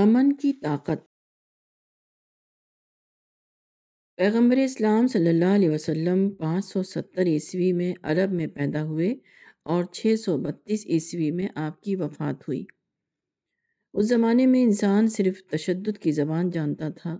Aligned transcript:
امن 0.00 0.32
کی 0.32 0.52
طاقت۔ 0.52 1.10
پیغمبر 4.16 4.56
اسلام 4.56 5.06
صلی 5.06 5.28
اللہ 5.28 5.44
علیہ 5.44 5.70
وسلم 5.70 6.30
پانچ 6.30 6.64
سو 6.64 6.82
ستر 6.82 7.26
عیسوی 7.26 7.72
میں 7.72 7.94
عرب 8.02 8.32
میں 8.32 8.46
پیدا 8.46 8.82
ہوئے 8.82 9.14
اور 9.62 9.84
چھ 9.84 10.14
سو 10.18 10.38
بتیس 10.38 10.86
عیسوی 10.86 11.30
میں 11.30 11.48
آپ 11.54 11.82
کی 11.82 11.96
وفات 11.96 12.48
ہوئی۔ 12.48 12.64
اس 13.94 14.08
زمانے 14.08 14.46
میں 14.46 14.62
انسان 14.62 15.08
صرف 15.08 15.42
تشدد 15.44 15.98
کی 15.98 16.12
زبان 16.12 16.50
جانتا 16.50 16.88
تھا۔ 16.88 17.18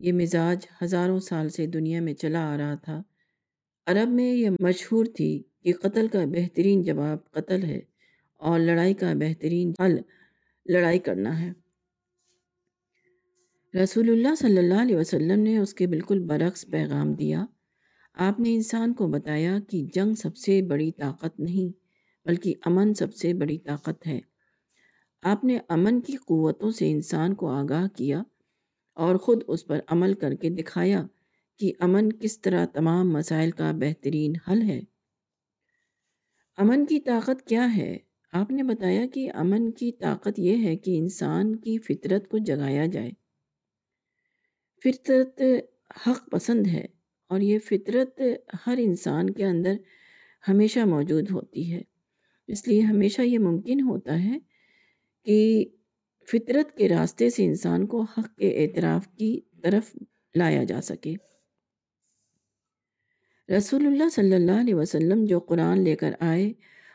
یہ 0.00 0.12
مزاج 0.12 0.66
ہزاروں 0.82 1.20
سال 1.20 1.48
سے 1.48 1.66
دنیا 1.66 2.00
میں 2.00 2.14
چلا 2.14 2.54
آ 2.54 2.56
رہا 2.56 2.74
تھا۔ 2.74 3.02
عرب 3.86 4.08
میں 4.08 4.34
یہ 4.34 4.50
مشہور 4.60 5.06
تھی 5.06 5.42
کہ 5.62 5.72
قتل 5.72 6.08
کا 6.08 6.24
بہترین 6.24 6.82
جواب 6.82 7.30
قتل 7.30 7.64
ہے 7.64 7.80
اور 8.34 8.60
لڑائی 8.60 8.94
کا 8.94 9.12
بہترین 9.14 9.72
حل 9.80 9.96
لڑائی 10.66 10.98
کرنا 10.98 11.40
ہے۔ 11.40 11.65
رسول 13.82 14.08
اللہ 14.08 14.34
صلی 14.34 14.58
اللہ 14.58 14.74
علیہ 14.74 14.96
وسلم 14.96 15.40
نے 15.40 15.58
اس 15.58 15.74
کے 15.74 15.86
بالکل 15.86 16.18
برعکس 16.18 16.66
پیغام 16.70 17.12
دیا۔ 17.12 17.44
آپ 18.14 18.40
نے 18.40 18.54
انسان 18.54 18.94
کو 18.94 19.06
بتایا 19.06 19.58
کہ 19.68 19.86
جنگ 19.94 20.14
سب 20.14 20.36
سے 20.36 20.62
بڑی 20.62 20.92
طاقت 20.92 21.40
نہیں، 21.40 21.78
بلکہ 22.28 22.54
امن 22.64 22.94
سب 22.94 23.14
سے 23.14 23.34
بڑی 23.34 23.58
طاقت 23.58 24.06
ہے۔ 24.06 24.20
آپ 25.22 25.44
نے 25.44 25.58
امن 25.68 26.00
کی 26.00 26.16
قوتوں 26.16 26.70
سے 26.70 26.90
انسان 26.90 27.34
کو 27.34 27.48
آگاہ 27.48 27.86
کیا 27.96 28.22
اور 28.94 29.16
خود 29.16 29.42
اس 29.48 29.66
پر 29.66 29.80
عمل 29.88 30.14
کر 30.14 30.34
کے 30.34 30.50
دکھایا 30.50 31.06
کہ 31.58 31.72
امن 31.80 32.12
کس 32.12 32.40
طرح 32.40 32.66
تمام 32.66 33.12
مسائل 33.12 33.50
کا 33.50 33.72
بہترین 33.72 34.32
حل 34.50 34.62
ہے۔ 34.62 34.80
امن 36.56 36.86
کی 36.86 37.00
طاقت 37.00 37.46
کیا 37.46 37.76
ہے؟ 37.76 37.96
آپ 38.32 38.50
نے 38.50 38.62
بتایا 38.62 39.06
کہ 39.14 39.30
امن 39.34 39.70
کی 39.70 39.92
طاقت 39.92 40.38
یہ 40.38 40.64
ہے 40.64 40.76
کہ 40.76 40.98
انسان 40.98 41.56
کی 41.56 41.78
فطرت 41.78 42.28
کو 42.28 42.38
جگایا 42.38 42.86
جائے۔ 42.86 43.25
فطرت 44.84 45.42
حق 46.06 46.30
پسند 46.30 46.66
ہے 46.66 46.86
اور 47.28 47.40
یہ 47.40 47.58
فطرت 47.58 48.20
ہر 48.66 48.78
انسان 48.82 49.30
کے 49.30 49.44
اندر 49.44 49.74
ہمیشہ 50.48 50.80
موجود 50.80 51.30
ہوتی 51.30 51.72
ہے۔ 51.72 51.82
اس 52.46 52.68
لیے 52.68 52.80
ہمیشہ 52.80 53.22
یہ 53.22 53.38
ممکن 53.38 53.80
ہوتا 53.80 54.24
ہے 54.24 54.38
کہ 55.24 55.64
فطرت 56.32 56.76
کے 56.76 56.88
راستے 56.88 57.30
سے 57.30 57.44
انسان 57.44 57.86
کو 57.86 58.02
حق 58.02 58.36
کے 58.36 58.64
اعتراف 58.64 59.08
کی 59.08 59.40
طرف 59.62 59.96
لایا 60.34 60.64
جا 60.64 60.80
سکے۔ 60.80 61.14
رسول 63.56 63.86
اللہ 63.86 64.08
صلی 64.12 64.34
اللہ 64.34 64.60
علیہ 64.60 64.74
وسلم 64.74 65.24
جو 65.24 65.40
قرآن 65.40 65.80
لے 65.80 65.96
کر 65.96 66.10
آئے، 66.20 66.52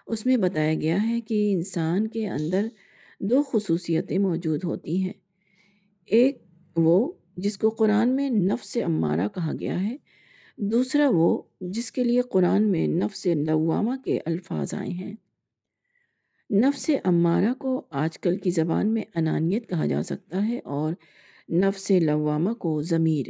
اس 0.08 0.26
میں 0.26 0.38
بتایا 0.38 0.73
گیا 0.73 0.98
ہے 1.10 1.22
کہ 1.22 1.54
انسان 1.54 2.08
کے 2.08 2.30
اندر 2.30 2.68
دو 3.20 3.44
خصوصیتیں 3.44 4.18
موجود 4.18 4.64
ہوتی 4.64 5.04
ہیں۔ 5.04 5.14
ایک 6.06 6.44
وہ 6.76 7.12
جس 7.38 7.58
کو 7.58 7.70
قرآن 7.70 8.10
میں 8.10 8.30
نفس 8.30 8.78
امارہ 8.86 9.28
کہا 9.28 9.52
گیا 9.60 9.84
ہے، 9.84 9.98
دوسرا 10.58 11.10
وہ 11.10 11.42
جس 11.62 11.92
کے 11.92 12.04
لیے 12.04 12.22
قرآن 12.22 12.64
میں 12.64 12.88
نفس 12.88 13.28
لوامہ 13.48 13.96
کے 14.06 14.20
الفاظ 14.26 14.73
آئے 14.73 14.90
ہیں۔ 14.90 15.14
نفس 16.50 16.90
امارہ 17.04 17.54
کو 17.54 17.82
آج 17.90 18.20
کل 18.20 18.38
کی 18.38 18.50
زبان 18.50 18.94
میں 18.94 19.04
انانیت 19.16 19.70
کہا 19.70 19.86
جا 19.86 20.04
سکتا 20.04 20.48
ہے 20.48 20.60
اور 20.64 20.94
نفس 21.54 21.92
لوامہ 21.92 22.54
کو 22.54 22.82
ضمیر۔ 22.82 23.26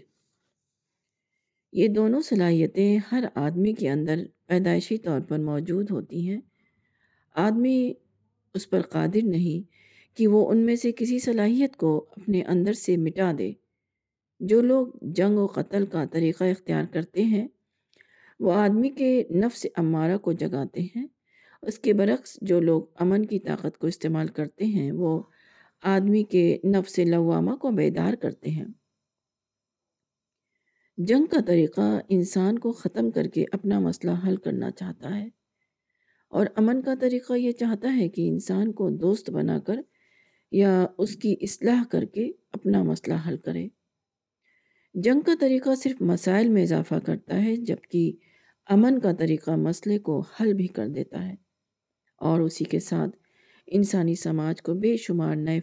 یہ 1.73 1.87
دونوں 1.87 2.21
صلاحیتیں 2.21 2.99
ہر 3.11 3.23
آدمی 3.35 3.73
کے 3.73 3.89
اندر 3.89 4.19
پیدائشی 4.45 4.97
طور 4.97 5.19
پر 5.21 5.39
موجود 5.39 5.91
ہوتی 5.91 6.29
ہیں۔ 6.29 6.41
آدمی 7.35 7.93
اس 8.53 8.69
پر 8.69 8.81
قادر 8.81 9.23
نہیں 9.23 9.71
کہ 10.17 10.27
وہ 10.27 10.51
ان 10.51 10.57
میں 10.57 10.75
سے 10.75 10.91
کسی 10.91 11.19
صلاحیت 11.19 11.75
کو 11.75 12.05
اپنے 12.17 12.41
اندر 12.41 12.73
سے 12.73 12.97
مٹا 12.97 13.31
دے۔ 13.37 13.51
جو 14.41 14.61
لوگ 14.61 14.87
جنگ 15.01 15.37
و 15.37 15.47
قتل 15.47 15.85
کا 15.85 16.05
طریقہ 16.05 16.43
اختیار 16.43 16.83
کرتے 16.91 17.23
ہیں، 17.23 17.47
وہ 18.39 18.53
آدمی 18.53 18.89
کے 18.89 19.23
نفس 19.31 19.67
امارہ 19.75 20.17
کو 20.17 20.31
جگاتے 20.31 20.81
ہیں۔ 20.81 21.07
اس 21.61 21.79
کے 21.79 21.93
برعکس، 21.93 22.37
جو 22.41 22.59
لوگ 22.59 22.81
امن 22.95 23.25
کی 23.25 23.39
طاقت 23.39 23.77
کو 23.77 23.87
استعمال 23.87 24.27
کرتے 24.27 24.65
ہیں، 24.65 24.91
وہ 24.91 25.23
آدمی 25.83 26.23
کے 26.23 26.57
نفس 26.65 26.99
لوامہ 26.99 27.55
کو 27.55 27.71
بیدار 27.71 28.13
کرتے 28.13 28.49
ہیں۔ 28.49 28.65
جنگ 30.97 31.25
کا 31.25 31.37
طریقہ 31.47 31.99
انسان 32.09 32.59
کو 32.59 32.71
ختم 32.71 33.11
کر 33.11 33.27
کے 33.27 33.45
اپنا 33.51 33.79
مسئلہ 33.79 34.11
حل 34.27 34.35
کرنا 34.35 34.71
چاہتا 34.71 35.17
ہے۔ 35.17 35.29
اور 36.29 36.45
امن 36.55 36.81
کا 36.81 36.93
طریقہ 37.01 37.33
یہ 37.33 37.51
چاہتا 37.51 37.95
ہے 37.95 38.09
کہ 38.09 38.29
انسان 38.29 38.71
کو 38.71 38.89
دوست 38.89 39.29
بنا 39.29 39.59
کر 39.59 39.81
یا 40.51 40.85
اس 40.97 41.15
کی 41.15 41.35
اصلاح 41.41 41.83
کر 41.91 42.05
کے 42.05 42.31
اپنا 42.51 42.83
مسئلہ 42.83 43.15
حل 43.27 43.37
کرے۔ 43.37 43.67
جنگ 44.93 45.21
کا 45.21 45.31
طریقہ 45.39 45.75
صرف 45.75 46.01
مسائل 46.01 46.49
میں 46.49 46.63
اضافہ 46.63 46.95
کرتا 47.05 47.43
ہے، 47.43 47.55
جبکہ 47.55 48.11
امن 48.65 48.99
کا 48.99 49.11
طریقہ 49.13 49.51
مسئلے 49.51 49.99
کو 49.99 50.19
حل 50.19 50.53
بھی 50.53 50.67
کر 50.67 50.87
دیتا 50.87 51.27
ہے۔ 51.27 51.35
اور 52.17 52.39
اسی 52.39 52.63
کے 52.63 52.79
ساتھ 52.79 53.17
انسانی 53.67 54.15
سماج 54.15 54.61
کو 54.61 54.73
بے 54.73 54.97
شمار 54.97 55.35
نئے 55.35 55.59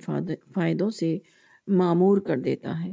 فائدوں 0.55 0.91
سے 0.91 1.19
معمور 1.67 2.19
کر 2.19 2.37
دیتا 2.37 2.85
ہے۔ 2.85 2.93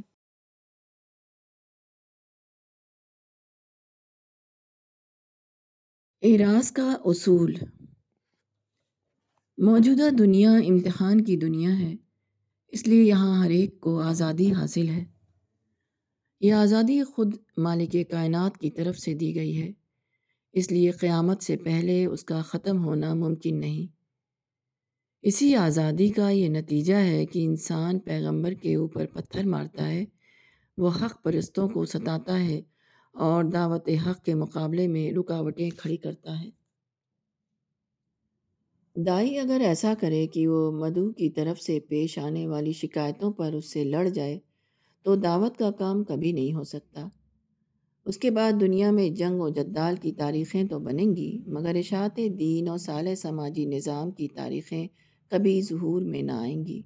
اعراض 6.22 6.72
کا 6.72 6.98
اصول۔ 7.06 7.56
موجودہ 9.58 10.10
دنیا 10.16 10.52
امتحان 10.52 11.24
کی 11.24 11.38
دنیا 11.38 11.80
ہے، 11.80 11.96
اس 12.68 12.88
لیے 12.88 13.04
یہاں 13.04 13.46
ہر 13.46 13.50
ایک 13.50 13.80
کو 13.80 14.00
آزادی 14.00 14.52
حاصل 14.52 14.90
ہے۔ 14.90 15.15
یہ 16.40 16.54
آزادی 16.54 17.04
خود 17.04 17.36
مالک 17.58 17.96
کائنات 18.12 18.58
کی 18.58 18.70
طرف 18.70 18.98
سے 18.98 19.14
دی 19.14 19.36
گئی 19.36 19.62
ہے۔ 19.62 19.72
اس 20.54 20.72
لیے 20.72 20.92
قیامت 20.92 21.44
سے 21.44 21.58
پہلے 21.58 22.06
اس 22.06 22.24
کا 22.24 22.42
ختم 22.42 22.84
ہونا 22.84 23.14
ممکن 23.14 23.60
نہیں۔ 23.60 23.96
اسی 25.22 25.56
آزادی 25.56 26.10
کا 26.10 26.30
یہ 26.30 26.50
نتیجہ 26.50 26.94
ہے 26.94 27.26
کہ 27.26 27.46
انسان 27.46 28.00
پیغمبر 28.00 28.54
کے 28.54 28.76
اوپر 28.76 29.06
پتھر 29.06 29.44
مارتا 29.44 29.92
ہے، 29.92 30.06
وہ 30.78 30.90
حق 30.90 31.24
پرستوں 31.24 31.70
کو 31.70 31.86
ستاتا 31.86 32.44
ہے 32.44 32.62
اور 33.14 33.44
دعوت 33.44 33.90
حق 33.90 34.24
کے 34.24 34.34
مقابلے 34.34 34.88
میں 34.88 35.12
رکاوٹیں 35.12 35.70
کھڑی 35.70 35.98
کرتا 35.98 36.44
ہے۔ 36.44 36.50
دائی 38.96 39.38
اگر 39.38 39.62
ایسا 39.66 39.94
کرے 40.00 40.28
کہ 40.28 40.48
وہ 40.48 40.72
مدو 40.72 41.12
کی 41.12 41.30
طرف 41.30 41.62
سے 41.62 41.80
پیش 41.80 42.20
آنے 42.20 42.48
والی 42.48 42.72
شکایتوں 42.72 43.32
پر 43.32 43.54
اس 43.54 43.74
سے 43.74 43.84
لڑ 43.84 44.08
جائے 44.10 44.40
تو 45.06 45.16
دعوت 45.16 45.58
کا 45.58 45.72
کام 45.72 46.04
کبھی 46.04 46.32
نہیں 46.32 46.54
ہو 46.54 46.64
سکتا۔ 46.64 47.08
اس 48.06 48.18
کے 48.18 48.32
بعد 48.32 48.52
دنیا 48.60 48.92
میں 48.92 49.10
جنگ 49.10 49.42
و 49.42 49.50
جدال 49.50 49.96
کی 50.02 50.12
تاریخیں 50.12 50.64
تو 50.64 50.80
بنیں 50.80 51.16
گی، 51.16 51.40
مگر 51.48 51.76
اشاعت 51.76 52.20
دین 52.40 52.68
اور 52.68 52.78
سال 52.78 53.16
سماجی 53.16 53.66
نظام 53.66 54.12
کی 54.12 54.28
تاریخیں 54.28 54.88
کبھی 55.30 55.62
ظہور 55.62 56.02
میں 56.02 56.22
نہ 56.22 56.32
آئیں 56.32 56.66
گی۔ 56.66 56.82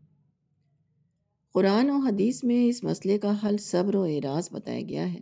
قرآن 1.54 1.90
و 1.90 1.96
حدیث 1.96 2.44
میں 2.44 2.66
اس 2.66 2.84
مسئلے 2.84 3.18
کا 3.18 3.34
حل 3.44 3.58
صبر 3.58 3.96
و 3.96 4.04
اعراض 4.04 4.52
بتایا 4.52 4.82
گیا 4.82 5.14
ہے۔ 5.14 5.20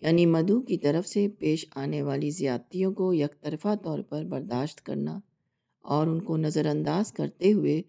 یعنی 0.00 0.26
مدو 0.26 0.60
کی 0.60 0.78
طرف 0.78 1.08
سے 1.08 1.28
پیش 1.28 1.66
آنے 1.74 2.02
والی 2.02 2.30
زیادتیوں 2.30 2.92
کو 2.92 3.14
یک 3.14 3.40
طرفہ 3.40 3.74
طور 3.84 3.98
پر 3.98 4.24
برداشت 4.24 4.82
کرنا 4.82 5.20
اور 5.82 6.06
ان 6.06 6.20
کو 6.20 6.36
نظر 6.36 6.66
انداز 6.66 7.12
کرتے 7.12 7.52
ہوئے 7.52 7.82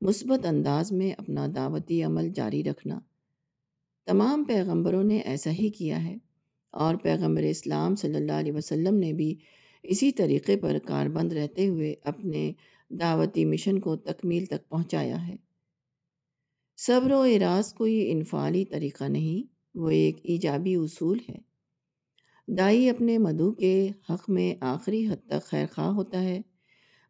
مثبت 0.00 0.46
انداز 0.46 0.92
میں 0.92 1.12
اپنا 1.18 1.46
دعوتی 1.56 2.02
عمل 2.02 2.28
جاری 2.28 2.64
رکھنا۔ 2.64 3.00
تمام 4.06 4.44
پیغمبروں 4.44 5.04
نے 5.04 5.18
ایسا 5.18 5.50
ہی 5.50 5.70
کیا 5.70 6.04
ہے۔ 6.04 6.16
اور 6.70 6.94
پیغمبر 6.94 7.42
اسلام 7.42 7.96
صلی 7.96 8.14
اللہ 8.14 8.32
علیہ 8.32 8.52
وسلم 8.52 8.94
نے 8.94 9.12
بھی 9.12 9.34
اسی 9.82 10.12
طریقے 10.12 10.56
پر 10.56 10.78
کاربند 10.86 11.32
رہتے 11.32 11.68
ہوئے 11.68 11.94
اپنے 12.04 12.52
دعوتی 12.90 13.44
مشن 13.44 13.78
کو 13.78 13.96
تکمیل 13.96 14.46
تک 14.46 14.68
پہنچایا 14.68 15.28
ہے۔ 15.28 15.36
صبر 16.76 17.10
و 17.10 17.20
اراض 17.20 17.74
کوئی 17.74 18.10
انفعالی 18.10 18.64
طریقہ 18.64 19.04
نہیں، 19.04 19.52
وہ 19.74 19.88
ایک 19.88 20.16
ایجابی 20.24 20.74
اصول 20.74 21.18
ہے۔ 21.30 21.36
دائی 22.48 22.88
اپنے 22.88 23.18
مدعو 23.18 23.52
کے 23.52 23.88
حق 24.10 24.30
میں 24.30 24.54
آخری 24.60 25.08
حد 25.08 25.28
تک 25.28 25.42
خیر 25.42 25.66
خواہ 25.74 25.88
ہوتا 25.88 26.22
ہے۔ 26.22 26.40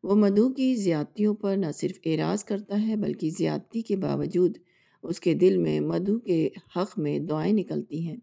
وہ 0.03 0.15
مدعو 0.15 0.53
کی 0.53 0.75
زیادتیوں 0.75 1.35
پر 1.35 1.57
نہ 1.57 1.73
صرف 1.75 1.99
اعراض 2.05 2.45
کرتا 2.45 2.89
ہے، 2.89 2.97
بلکہ 2.97 3.31
زیادتی 3.31 3.83
کے 3.83 3.97
باوجود 3.97 4.59
اس 5.07 5.21
کے 5.21 5.35
دل 5.35 5.57
میں 5.57 5.81
مدھو 5.81 6.19
کے 6.19 6.49
حق 6.77 6.99
میں 6.99 7.19
دعائیں 7.19 7.53
نکلتی 7.53 8.09
ہیں۔ 8.09 8.17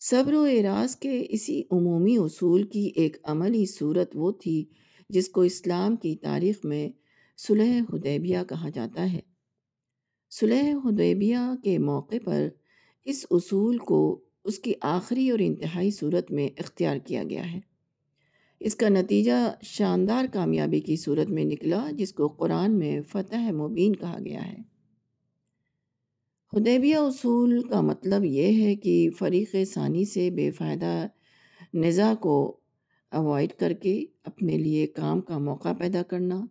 صبر 0.00 0.32
و 0.32 0.42
اعراض 0.42 0.96
کے 0.96 1.26
اسی 1.28 1.62
عمومی 1.70 2.16
اصول 2.16 2.62
کی 2.62 2.90
ایک 2.94 3.16
عملی 3.24 3.66
صورت 3.66 4.10
وہ 4.14 4.32
تھی 4.32 4.64
جس 5.08 5.28
کو 5.28 5.40
اسلام 5.40 5.96
کی 5.96 6.16
تاریخ 6.16 6.64
میں 6.64 6.88
صلح 7.36 7.80
حدیبیہ 7.92 8.38
کہا 8.48 8.68
جاتا 8.74 9.12
ہے۔ 9.12 9.20
صلح 10.30 10.74
حدیبیہ 10.84 11.54
کے 11.64 11.78
موقع 11.78 12.14
پر 12.24 12.48
اس 13.04 13.26
اصول 13.30 13.78
کو 13.78 14.24
اس 14.44 14.58
کی 14.58 14.72
آخری 14.80 15.30
اور 15.30 15.38
انتہائی 15.38 15.90
صورت 15.90 16.32
میں 16.32 16.48
اختیار 16.58 16.96
کیا 16.96 17.22
گیا 17.30 17.52
ہے۔ 17.52 17.60
اس 18.60 18.74
کا 18.74 18.88
نتیجہ 18.88 19.54
شاندار 19.62 20.24
کامیابی 20.32 20.80
کی 20.80 20.96
صورت 20.96 21.28
میں 21.28 21.44
نکلا 21.44 21.90
جس 21.92 22.12
کو 22.12 22.28
قرآن 22.28 22.78
میں 22.78 23.00
فتح 23.02 23.52
مبین 23.52 23.96
کہا 23.96 24.18
گیا 24.24 24.52
ہے۔ 24.52 24.75
حدیبیہ 26.52 26.96
اصول 26.96 27.62
کا 27.68 27.80
مطلب 27.80 28.24
یہ 28.24 28.64
ہے 28.64 28.76
کہ 28.76 29.10
فریق 29.18 29.54
ثانی 29.74 30.04
سے 30.04 30.30
بے 30.30 30.50
فائدہ 30.50 31.06
نزا 31.74 32.14
کو 32.20 32.56
اوائڈ 33.12 33.52
کر 33.52 33.72
کے 33.72 34.04
اپنے 34.24 34.56
لیے 34.58 34.86
کام 34.86 35.20
کا 35.20 35.38
موقع 35.38 35.72
پیدا 35.72 36.02
کرنا، 36.02 36.46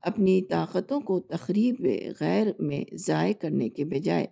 اپنی 0.00 0.42
طاقتوں 0.42 1.00
کو 1.00 1.20
تقریب 1.20 1.86
غیر 2.20 2.46
میں 2.58 2.84
ضائع 2.94 3.32
کرنے 3.32 3.68
کے 3.68 3.84
بجائے 3.84 4.26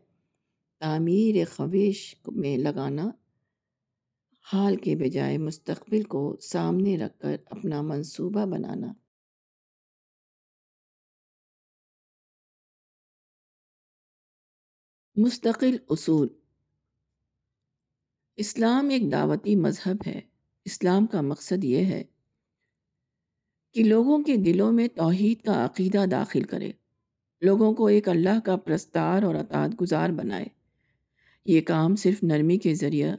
تعمیر 0.81 1.45
خویش 1.45 2.15
میں 2.27 2.57
لگانا، 2.57 3.11
حال 4.53 4.77
کے 4.77 4.97
بجائے 4.97 5.39
مستقبل 5.39 6.03
کو 6.03 6.37
سامنے 6.41 6.97
رکھ 6.97 7.19
کر 7.19 7.37
اپنا 7.51 7.83
منصوبہ 7.83 8.45
بنانا۔ 8.45 8.93
مستقل 15.17 15.77
اصول۔ 15.89 16.29
اسلام 18.37 18.89
ایک 18.89 19.13
دعوتی 19.13 19.57
مذہب 19.57 19.97
ہے۔ 20.07 20.21
اسلام 20.65 21.07
کا 21.07 21.21
مقصد 21.21 21.65
یہ 21.65 21.85
ہے 21.85 22.05
کہ 23.73 23.85
لوگوں 23.85 24.23
کے 24.23 24.37
دلوں 24.37 24.73
میں 24.73 24.89
توحید 24.89 25.45
کا 25.45 25.65
عقیدہ 25.65 26.05
داخل 26.11 26.43
کرے۔ 26.43 26.73
لوگوں 27.43 27.73
کو 27.73 27.87
ایک 27.87 28.09
اللہ 28.09 28.41
کا 28.45 28.57
پرستار 28.57 29.23
اور 29.23 29.35
اطاعت 29.35 29.81
گزار 29.81 30.11
بنائے۔ 30.11 30.47
یہ 31.47 31.61
کام 31.61 31.97
صرف 31.97 32.23
نرمی 32.23 32.59
کے 32.59 32.75
ذریعہ 32.75 33.17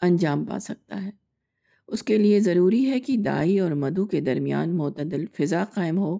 انجام 0.00 0.44
پا 0.44 0.58
سکتا 0.58 1.04
ہے۔ 1.04 1.10
اس 1.88 2.02
کے 2.02 2.18
لیے 2.18 2.40
ضروری 2.40 2.90
ہے 2.90 3.00
کہ 3.00 3.16
دائی 3.16 3.58
اور 3.58 3.70
مدو 3.70 4.06
کے 4.06 4.20
درمیان 4.20 4.76
معتدل 4.76 5.24
فضا 5.26 5.64
قائم 5.64 5.98
ہو 5.98 6.18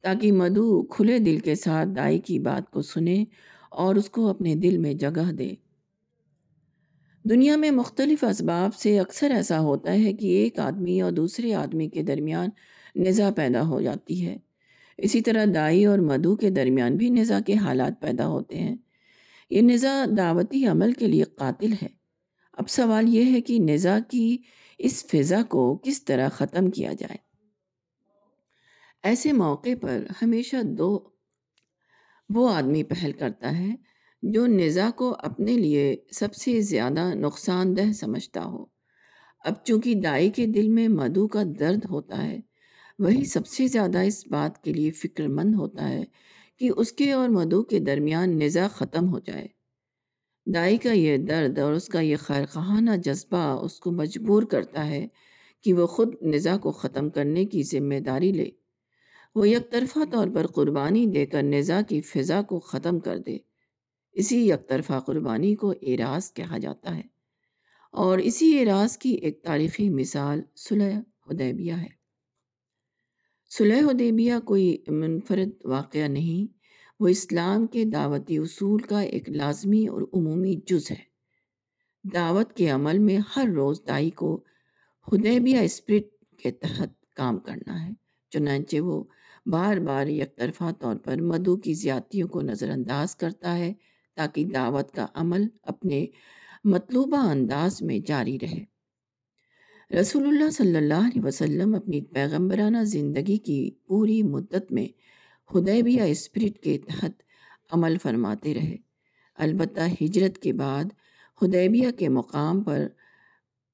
تاکہ 0.00 0.32
مدو 0.32 0.82
کھلے 0.82 1.18
دل 1.18 1.38
کے 1.38 1.54
ساتھ 1.54 1.88
دائی 1.96 2.18
کی 2.18 2.38
بات 2.38 2.70
کو 2.70 2.82
سنے 2.82 3.24
اور 3.74 3.94
اس 3.94 4.10
کو 4.10 4.28
اپنے 4.28 4.54
دل 4.54 4.78
میں 4.78 4.94
جگہ 4.94 5.32
دے 5.32 5.54
دنیا 7.24 7.56
میں 7.56 7.70
مختلف 7.70 8.24
اسباب 8.24 8.74
سے 8.74 8.98
اکثر 8.98 9.30
ایسا 9.30 9.60
ہوتا 9.60 9.92
ہے 9.92 10.12
کہ 10.12 10.26
ایک 10.26 10.58
آدمی 10.58 11.00
اور 11.00 11.12
دوسرے 11.12 11.54
آدمی 11.54 11.88
کے 11.88 12.02
درمیان 12.02 12.48
نزا 12.96 13.30
پیدا 13.36 13.66
ہو 13.66 13.80
جاتی 13.80 14.26
ہے۔ 14.26 14.36
اسی 14.98 15.20
طرح 15.20 15.44
دائی 15.54 15.84
اور 15.84 15.98
مدو 15.98 16.36
کے 16.36 16.50
درمیان 16.50 16.96
بھی 16.96 17.10
نزا 17.10 17.40
کے 17.46 17.54
حالات 17.54 18.00
پیدا 18.00 18.26
ہوتے 18.26 18.58
ہیں۔ 18.58 18.76
یہ 19.50 19.62
نزا 19.62 20.04
دعوتی 20.16 20.66
عمل 20.66 20.92
کے 20.92 21.06
لیے 21.06 21.22
قاتل 21.22 21.72
ہے۔ 21.72 21.88
اب 22.52 22.68
سوال 22.68 23.14
یہ 23.14 23.32
ہے 23.32 23.40
کہ 23.40 23.58
نزا 23.58 23.98
کی 24.10 24.38
اس 24.78 25.04
فضا 25.04 25.42
کو 25.48 25.78
کس 25.82 26.04
طرح 26.04 26.28
ختم 26.28 26.70
کیا 26.70 26.92
جائے؟ 26.92 27.16
ایسے 29.02 29.32
موقع 29.32 29.70
پر 29.80 30.06
ہمیشہ 30.22 30.56
دو 30.62 31.13
وہ 32.28 32.50
آدمی 32.50 32.82
پہل 32.82 33.12
کرتا 33.12 33.58
ہے 33.58 33.74
جو 34.22 34.46
نزا 34.46 34.90
کو 34.96 35.16
اپنے 35.18 35.52
لیے 35.52 35.96
سب 36.12 36.34
سے 36.34 36.60
زیادہ 36.60 37.14
نقصان 37.14 37.76
دہ 37.76 37.92
سمجھتا 37.92 38.44
ہو۔ 38.44 38.64
اب 39.44 39.52
چونکہ 39.64 39.94
دائی 39.94 40.30
کے 40.30 40.46
دل 40.46 40.68
میں 40.68 40.88
مدو 40.88 41.28
کا 41.28 41.42
درد 41.60 41.84
ہوتا 41.90 42.22
ہے، 42.22 42.40
وہی 42.98 43.24
سب 43.24 43.46
سے 43.46 43.66
زیادہ 43.66 43.98
اس 43.98 44.26
بات 44.26 44.64
کے 44.64 44.72
لیے 44.72 44.90
فکر 44.90 45.28
مند 45.28 45.54
ہوتا 45.54 45.88
ہے 45.88 46.04
کہ 46.58 46.70
اس 46.76 46.92
کے 46.92 47.12
اور 47.12 47.28
مدو 47.28 47.62
کے 47.62 47.78
درمیان 47.78 48.38
نزا 48.38 48.68
ختم 48.68 49.08
ہو 49.08 49.18
جائے۔ 49.18 49.46
دائی 50.46 50.76
کا 50.76 50.92
یہ 50.92 51.16
درد 51.16 51.58
اور 51.58 51.72
اس 51.72 51.86
کا 51.86 52.00
یہ 52.00 52.16
خیر 52.16 52.96
جذبہ 52.96 53.64
اس 53.64 53.80
کو 53.80 53.92
مجبور 53.92 54.42
کرتا 54.42 54.86
ہے 54.86 55.06
کہ 55.62 55.72
وہ 55.72 55.86
خود 55.86 56.14
نزا 56.22 56.56
کو 56.56 56.72
ختم 56.72 57.10
کرنے 57.10 57.44
کی 57.44 57.62
ذمہ 57.62 58.00
داری 58.00 58.32
لے۔ 58.32 58.50
وہ 59.34 59.48
یک 59.48 59.70
طرفہ 59.70 59.98
طور 60.12 60.28
پر 60.34 60.46
قربانی 60.46 61.06
دے 61.06 61.26
کر 61.26 61.42
نزا 61.42 61.80
کی 61.82 62.00
فضا 62.00 62.42
کو 62.42 62.60
ختم 62.60 62.98
کر 62.98 63.18
دے۔ 63.18 63.38
اسی 64.12 64.48
یک 64.48 64.68
طرفہ 64.68 65.00
قربانی 65.06 65.54
کو 65.54 65.70
اعراض 65.82 66.32
کہا 66.32 66.58
جاتا 66.58 66.96
ہے۔ 66.96 67.02
اور 67.92 68.18
اسی 68.18 68.58
اعراض 68.58 68.98
کی 68.98 69.10
ایک 69.10 69.42
تاریخی 69.42 69.88
مثال 69.88 70.42
صلح 70.56 71.00
حدیبیہ 71.30 71.72
ہے۔ 71.72 72.04
صلح 73.50 73.80
حدیبیہ 73.80 74.32
کوئی 74.44 74.84
منفرد 74.88 75.50
واقعہ 75.64 76.08
نہیں، 76.08 76.58
وہ 77.00 77.08
اسلام 77.08 77.66
کے 77.66 77.84
دعوتی 77.84 78.38
اصول 78.38 78.82
کا 78.82 79.00
ایک 79.00 79.30
لازمی 79.30 79.86
اور 79.86 80.02
عمومی 80.02 80.60
جز 80.66 80.90
ہے۔ 80.90 81.14
دعوت 82.04 82.52
کے 82.52 82.68
عمل 82.68 82.98
میں 82.98 83.18
ہر 83.36 83.48
روز 83.56 83.80
دائی 83.88 84.10
کو 84.10 84.44
حدیبیہ 85.12 85.58
اسپرٹ 85.58 86.38
کے 86.42 86.50
تحت 86.50 86.88
کام 87.16 87.38
کرنا 87.38 87.88
ہے، 87.88 87.92
چنانچہ 88.30 88.76
وہ 88.76 89.04
بار 89.46 89.76
بار 89.76 90.06
یک 90.06 90.36
طرفہ 90.36 90.72
طور 90.80 90.96
پر 90.96 91.20
مدو 91.20 91.56
کی 91.56 91.74
زیادتیوں 91.74 92.28
کو 92.28 92.40
نظر 92.40 92.70
انداز 92.70 93.16
کرتا 93.16 93.58
ہے 93.58 93.72
تاکہ 94.14 94.44
دعوت 94.44 94.92
کا 94.92 95.06
عمل 95.14 95.46
اپنے 95.62 96.06
مطلوبہ 96.64 97.16
انداز 97.16 97.82
میں 97.82 97.98
جاری 97.98 98.38
رہے۔ 98.42 98.64
رسول 100.00 100.26
اللہ 100.26 100.50
صلی 100.50 100.76
اللہ 100.76 100.94
علیہ 100.94 101.22
وسلم 101.24 101.74
اپنی 101.74 102.00
پیغمبرانہ 102.00 102.84
زندگی 102.84 103.36
کی 103.36 103.70
پوری 103.86 104.22
مدت 104.22 104.72
میں 104.72 104.88
حدیبیہ 105.54 106.02
اسپرٹ 106.02 106.58
کے 106.58 106.78
تحت 106.78 107.22
عمل 107.70 107.96
فرماتے 108.02 108.54
رہے۔ 108.54 108.76
البتہ 109.34 109.80
ہجرت 109.80 110.38
کے 110.38 110.52
بعد 110.52 110.84
حدیبیہ 111.42 111.90
کے 111.90 112.08
مقام 112.08 112.62
پر 112.62 112.86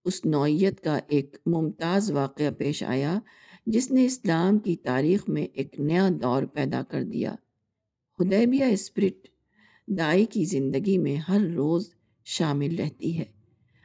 اس 0.05 0.25
نوعیت 0.25 0.81
کا 0.81 0.99
ایک 1.08 1.37
ممتاز 1.46 2.11
واقعہ 2.11 2.50
پیش 2.58 2.82
آیا 2.82 3.19
جس 3.66 3.90
نے 3.90 4.04
اسلام 4.04 4.58
کی 4.58 4.76
تاریخ 4.76 5.28
میں 5.28 5.42
ایک 5.42 5.80
نیا 5.80 6.08
دور 6.22 6.42
پیدا 6.42 6.82
کر 6.82 7.02
دیا۔ 7.02 7.34
حدیبیہ 8.20 8.64
اسپرٹ 8.64 9.28
دائی 9.86 10.26
کی 10.26 10.44
زندگی 10.44 10.98
میں 10.98 11.16
ہر 11.16 11.40
روز 11.56 11.94
شامل 12.24 12.76
رہتی 12.78 13.18
ہے۔ 13.18 13.24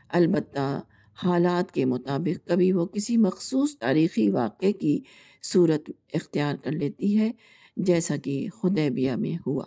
البتہ 0.09 0.81
حالات 1.23 1.71
کے 1.71 1.85
مطابق 1.85 2.47
کبھی 2.47 2.71
وہ 2.71 2.85
کسی 2.85 3.17
مخصوص 3.17 3.77
تاریخی 3.79 4.29
واقعے 4.29 4.71
کی 4.71 5.01
صورت 5.43 5.89
اختیار 6.13 6.55
کر 6.55 6.71
لیتی 6.71 7.19
ہے، 7.19 7.31
جیسا 7.77 8.17
کہ 8.17 8.47
حدیبیہ 8.63 9.11
میں 9.11 9.37
ہوا۔ 9.47 9.65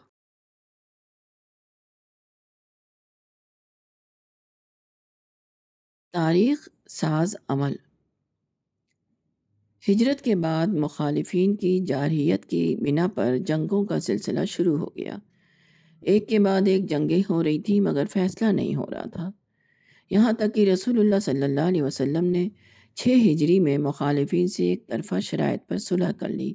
تاریخ 6.13 6.69
ساز 6.89 7.37
عمل 7.49 7.77
ہجرت 9.89 10.23
کے 10.23 10.35
بعد 10.37 10.67
مخالفین 10.67 11.57
کی 11.57 11.81
جارحیت 11.81 12.47
کی 12.47 12.77
بنا 12.77 13.09
پر 13.15 13.37
جنگوں 13.39 13.85
کا 13.85 14.01
سلسلہ 14.01 14.45
شروع 14.45 14.79
ہو 14.79 14.87
گیا۔ 14.87 15.17
ایک 16.01 16.29
کے 16.29 16.39
بعد 16.39 16.61
ایک 16.67 16.87
جنگیں 16.87 17.23
ہو 17.31 17.45
رہی 17.45 17.61
تھی 17.61 17.81
مگر 17.81 18.05
فیصلہ 18.11 18.47
نہیں 18.47 18.75
ہو 18.75 18.87
رہا 18.91 19.09
تھا۔ 19.09 19.31
یہاں 20.11 20.33
تک 20.33 20.55
کہ 20.55 20.73
رسول 20.73 20.99
اللہ 20.99 21.19
صلی 21.23 21.43
اللہ 21.43 21.61
علیہ 21.61 21.83
وسلم 21.83 22.25
نے 22.25 22.49
چھ 22.95 23.09
ہجری 23.09 23.61
میں 23.61 23.79
مخالفین 23.79 24.49
سے 24.49 24.65
ایک 24.65 24.87
طرفہ 24.87 25.21
شرائط 25.21 25.69
پر 25.69 25.79
صلح 25.79 26.13
کر 26.13 26.29
لی۔ 26.29 26.55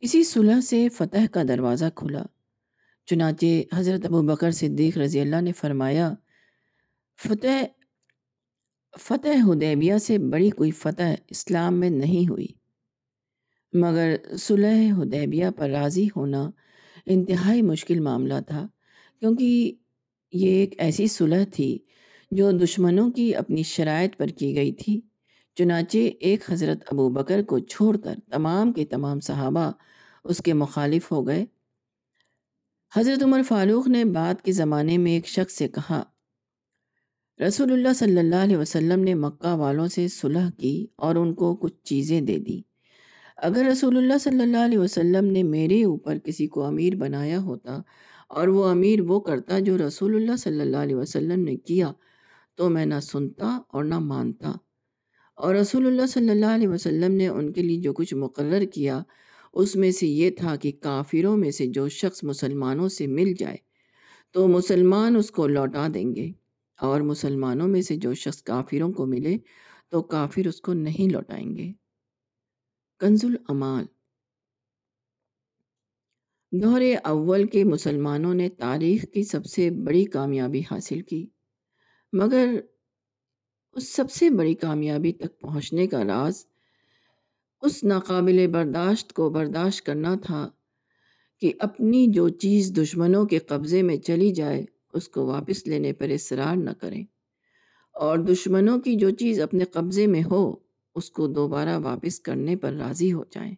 اسی 0.00 0.24
صلح 0.24 0.60
سے 0.60 0.88
فتح 0.88 1.26
کا 1.32 1.42
دروازہ 1.48 1.84
کھلا۔ 1.94 2.22
چنانچہ 3.06 3.46
حضرت 3.74 4.04
ابو 4.04 4.22
بکر 4.22 4.50
صدیق 4.50 4.98
رضی 4.98 5.20
اللہ 5.20 5.40
نے 5.40 5.52
فرمایا، 5.52 6.14
فتح 7.28 7.64
فتح 9.00 9.44
حدیبیہ 9.48 9.98
سے 9.98 10.18
بڑی 10.18 10.50
کوئی 10.50 10.70
فتح 10.70 11.14
اسلام 11.28 11.80
میں 11.80 11.90
نہیں 11.90 12.30
ہوئی۔ 12.30 12.46
مگر 13.72 14.16
صلح 14.38 14.92
حدیبیہ 14.98 15.46
پر 15.56 15.70
راضی 15.70 16.08
ہونا 16.16 16.50
انتہائی 17.06 17.62
مشکل 17.62 18.00
معاملہ 18.00 18.34
تھا، 18.46 18.66
کیونکہ 19.20 19.74
یہ 20.32 20.50
ایک 20.50 20.74
ایسی 20.78 21.06
صلح 21.06 21.44
تھی 21.52 21.78
جو 22.30 22.50
دشمنوں 22.50 23.10
کی 23.10 23.34
اپنی 23.34 23.62
شرائط 23.62 24.16
پر 24.16 24.26
کی 24.26 24.56
گئی 24.56 24.72
تھی۔ 24.72 25.00
چنانچہ 25.54 25.98
ایک 26.20 26.50
حضرت 26.50 26.78
ابو 26.86 27.08
بکر 27.08 27.42
کو 27.42 27.58
چھوڑ 27.58 27.96
کر 27.96 28.14
تمام 28.32 28.72
کے 28.72 28.84
تمام 28.84 29.20
صحابہ 29.20 29.72
اس 30.24 30.38
کے 30.44 30.52
مخالف 30.52 31.12
ہو 31.12 31.26
گئے۔ 31.26 31.44
حضرت 32.96 33.22
عمر 33.22 33.42
فاروق 33.42 33.88
نے 33.88 34.04
بعد 34.04 34.34
کے 34.42 34.52
زمانے 34.52 34.98
میں 34.98 35.12
ایک 35.12 35.26
شخص 35.26 35.52
سے 35.52 35.68
کہا 35.68 36.04
رسول 37.40 37.72
اللہ 37.72 37.92
صلی 37.92 38.18
اللہ 38.18 38.34
علیہ 38.34 38.56
وسلم 38.56 39.00
نے 39.00 39.14
مکہ 39.14 39.54
والوں 39.54 39.88
سے 39.88 40.08
صلح 40.08 40.50
کی 40.50 40.86
اور 40.96 41.14
ان 41.14 41.34
کو 41.34 41.56
کچھ 41.56 41.74
چیزیں 41.82 42.20
دے 42.20 42.38
دی۔ 42.38 42.60
اگر 43.36 43.64
رسول 43.72 43.96
اللہ 43.96 44.18
صلی 44.20 44.40
اللہ 44.40 44.64
علیہ 44.64 44.78
وسلم 44.78 45.24
نے 45.24 45.42
میرے 45.42 45.84
اوپر 45.84 46.18
کسی 46.18 46.46
کو 46.46 46.64
امیر 46.64 46.94
بنایا 46.94 47.38
ہوتا 47.38 47.78
اور 48.28 48.48
وہ 48.48 48.64
امیر 48.64 49.00
وہ 49.00 49.20
کرتا 49.20 49.58
جو 49.58 49.78
رسول 49.78 50.16
اللہ 50.16 50.36
صلی 50.36 50.60
اللہ 50.60 50.76
علیہ 50.76 50.96
وسلم 50.96 51.40
نے 51.40 51.56
کیا، 51.56 51.92
تو 52.54 52.70
میں 52.70 52.86
نہ 52.86 53.00
سنتا 53.02 53.58
اور 53.68 53.84
نہ 53.84 53.98
مانتا۔ 53.98 54.52
اور 55.34 55.54
رسول 55.54 55.86
اللہ 55.86 56.06
صلی 56.06 56.30
اللہ 56.30 56.46
علیہ 56.46 56.68
وسلم 56.68 57.14
نے 57.14 57.28
ان 57.28 57.52
کے 57.52 57.62
لیے 57.62 57.80
جو 57.80 57.92
کچھ 57.92 58.14
مقرر 58.14 58.64
کیا، 58.64 59.02
اس 59.52 59.76
میں 59.76 59.90
سے 59.90 60.06
یہ 60.06 60.30
تھا 60.30 60.56
کہ 60.56 60.72
کافروں 60.80 61.36
میں 61.36 61.50
سے 61.50 61.66
جو 61.66 61.88
شخص 61.88 62.24
مسلمانوں 62.24 62.88
سے 62.88 63.06
مل 63.06 63.32
جائے، 63.38 63.56
تو 64.32 64.48
مسلمان 64.48 65.16
اس 65.16 65.30
کو 65.30 65.46
لوٹا 65.46 65.88
دیں 65.94 66.14
گے۔ 66.14 66.45
اور 66.78 67.00
مسلمانوں 67.00 67.68
میں 67.68 67.82
سے 67.82 67.96
جو 67.96 68.14
شخص 68.14 68.42
کافروں 68.42 68.92
کو 68.92 69.06
ملے، 69.06 69.36
تو 69.88 70.02
کافر 70.02 70.46
اس 70.46 70.60
کو 70.60 70.72
نہیں 70.72 71.12
لوٹائیں 71.12 71.56
گے۔ 71.56 71.72
کنز 73.00 73.24
العمال 73.24 73.84
دور 76.52 76.80
اول 77.04 77.46
کے 77.46 77.64
مسلمانوں 77.64 78.34
نے 78.34 78.48
تاریخ 78.48 79.04
کی 79.14 79.22
سب 79.22 79.46
سے 79.46 79.70
بڑی 79.70 80.04
کامیابی 80.04 80.60
حاصل 80.60 81.00
کی، 81.00 81.26
مگر 82.12 82.54
اس 83.72 83.88
سب 83.88 84.10
سے 84.10 84.30
بڑی 84.30 84.54
کامیابی 84.54 85.12
تک 85.12 85.40
پہنچنے 85.40 85.86
کا 85.86 86.04
راز 86.04 86.46
اس 87.62 87.84
ناقابل 87.84 88.46
برداشت 88.46 89.12
کو 89.12 89.30
برداشت 89.30 89.86
کرنا 89.86 90.14
تھا 90.22 90.48
کہ 91.40 91.52
اپنی 91.58 92.06
جو 92.10 92.28
چیز 92.28 92.72
دشمنوں 92.76 93.24
کے 93.24 93.38
قبضے 93.38 93.82
میں 93.82 93.96
چلی 93.96 94.32
جائے 94.32 94.64
اس 94.96 95.08
کو 95.08 95.26
واپس 95.26 95.66
لینے 95.66 95.92
پر 95.92 96.08
اصرار 96.08 96.56
نہ 96.56 96.70
کریں۔ 96.70 97.04
اور 97.92 98.18
دشمنوں 98.18 98.80
کی 98.80 98.94
جو 98.94 99.10
چیز 99.10 99.40
اپنے 99.40 99.64
قبضے 99.64 100.06
میں 100.06 100.22
ہو، 100.30 100.56
اس 100.94 101.10
کو 101.10 101.26
دوبارہ 101.26 101.78
واپس 101.78 102.20
کرنے 102.20 102.56
پر 102.56 102.72
راضی 102.72 103.12
ہو 103.12 103.24
جائیں۔ 103.30 103.54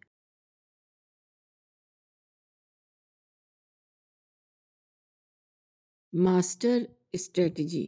ماسٹر 6.13 6.83
اسٹریٹجی 7.13 7.87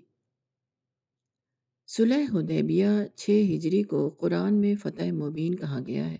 صلح 1.86 2.24
حدیبیہ 2.34 2.86
چھ 3.16 3.42
ہجری 3.54 3.82
کو 3.82 4.08
قرآن 4.08 4.54
میں 4.54 4.74
فتح 4.74 5.12
مبین 5.12 5.54
کہا 5.54 5.80
گیا 5.86 6.10
ہے۔ 6.10 6.18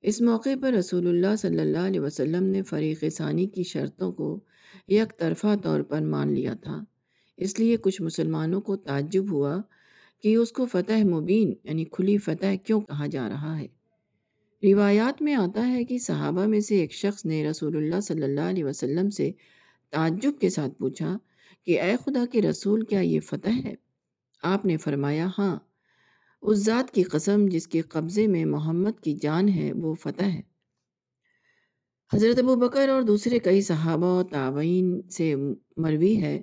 اس 0.00 0.20
موقع 0.20 0.48
پر 0.62 0.72
رسول 0.72 1.06
اللہ 1.06 1.36
صلی 1.36 1.60
اللہ 1.60 1.78
علیہ 1.78 2.00
وسلم 2.00 2.42
نے 2.42 2.62
فریق 2.62 3.04
ثانی 3.12 3.46
کی 3.46 3.62
شرطوں 3.62 4.12
کو 4.12 4.40
یک 4.88 5.18
طرفہ 5.18 5.56
طور 5.62 5.80
پر 5.80 6.00
مان 6.00 6.32
لیا 6.32 6.54
تھا۔ 6.54 6.84
اس 7.36 7.58
لیے 7.58 7.76
کچھ 7.76 8.02
مسلمانوں 8.02 8.60
کو 8.60 8.76
تعجب 8.76 9.32
ہوا 9.32 9.58
کہ 10.22 10.36
اس 10.36 10.52
کو 10.52 10.66
فتح 10.66 11.04
مبین 11.04 11.54
یعنی 11.64 11.84
کھلی 11.84 12.18
فتح 12.18 12.54
کیوں 12.64 12.80
کہا 12.80 13.06
جا 13.06 13.28
رہا 13.28 13.58
ہے۔ 13.58 13.66
روایات 14.62 15.22
میں 15.22 15.34
آتا 15.34 15.68
ہے 15.68 15.84
کہ 15.84 15.98
صحابہ 15.98 16.46
میں 16.46 16.60
سے 16.60 16.76
ایک 16.76 16.92
شخص 16.92 17.26
نے 17.26 17.50
رسول 17.50 17.76
اللہ 17.76 18.00
صلی 18.00 18.22
اللہ 18.22 18.40
علیہ 18.40 18.64
وسلم 18.64 19.10
سے 19.10 19.32
تعجب 19.90 20.32
کے 20.40 20.50
ساتھ 20.50 20.78
پوچھا 20.78 21.18
کہ 21.66 21.80
اے 21.80 21.96
خدا 22.04 22.24
کے 22.32 22.42
رسول 22.42 22.84
کیا 22.84 23.00
یہ 23.00 23.20
فتح 23.20 23.50
ہے؟ 23.64 23.74
آپ 24.42 24.66
نے 24.66 24.76
فرمایا 24.76 25.28
ہاں۔ 25.38 25.58
اس 26.42 26.58
ذات 26.58 26.90
کی 26.90 27.02
قسم 27.02 27.46
جس 27.46 27.66
کے 27.66 27.80
قبضے 27.80 28.26
میں 28.26 28.44
محمد 28.44 29.00
کی 29.02 29.12
جان 29.12 29.48
ہے، 29.48 29.72
وہ 29.72 29.94
فتح 29.94 30.24
ہے۔ 30.24 30.49
حضرت 32.14 32.38
ابو 32.38 32.56
بکر 32.56 32.88
اور 32.88 33.02
دوسرے 33.02 33.38
کئی 33.38 33.60
صحابہ 33.60 34.18
و 34.18 34.22
تعوین 34.22 35.08
سے 35.08 35.36
مروی 35.76 36.22
ہے 36.22 36.42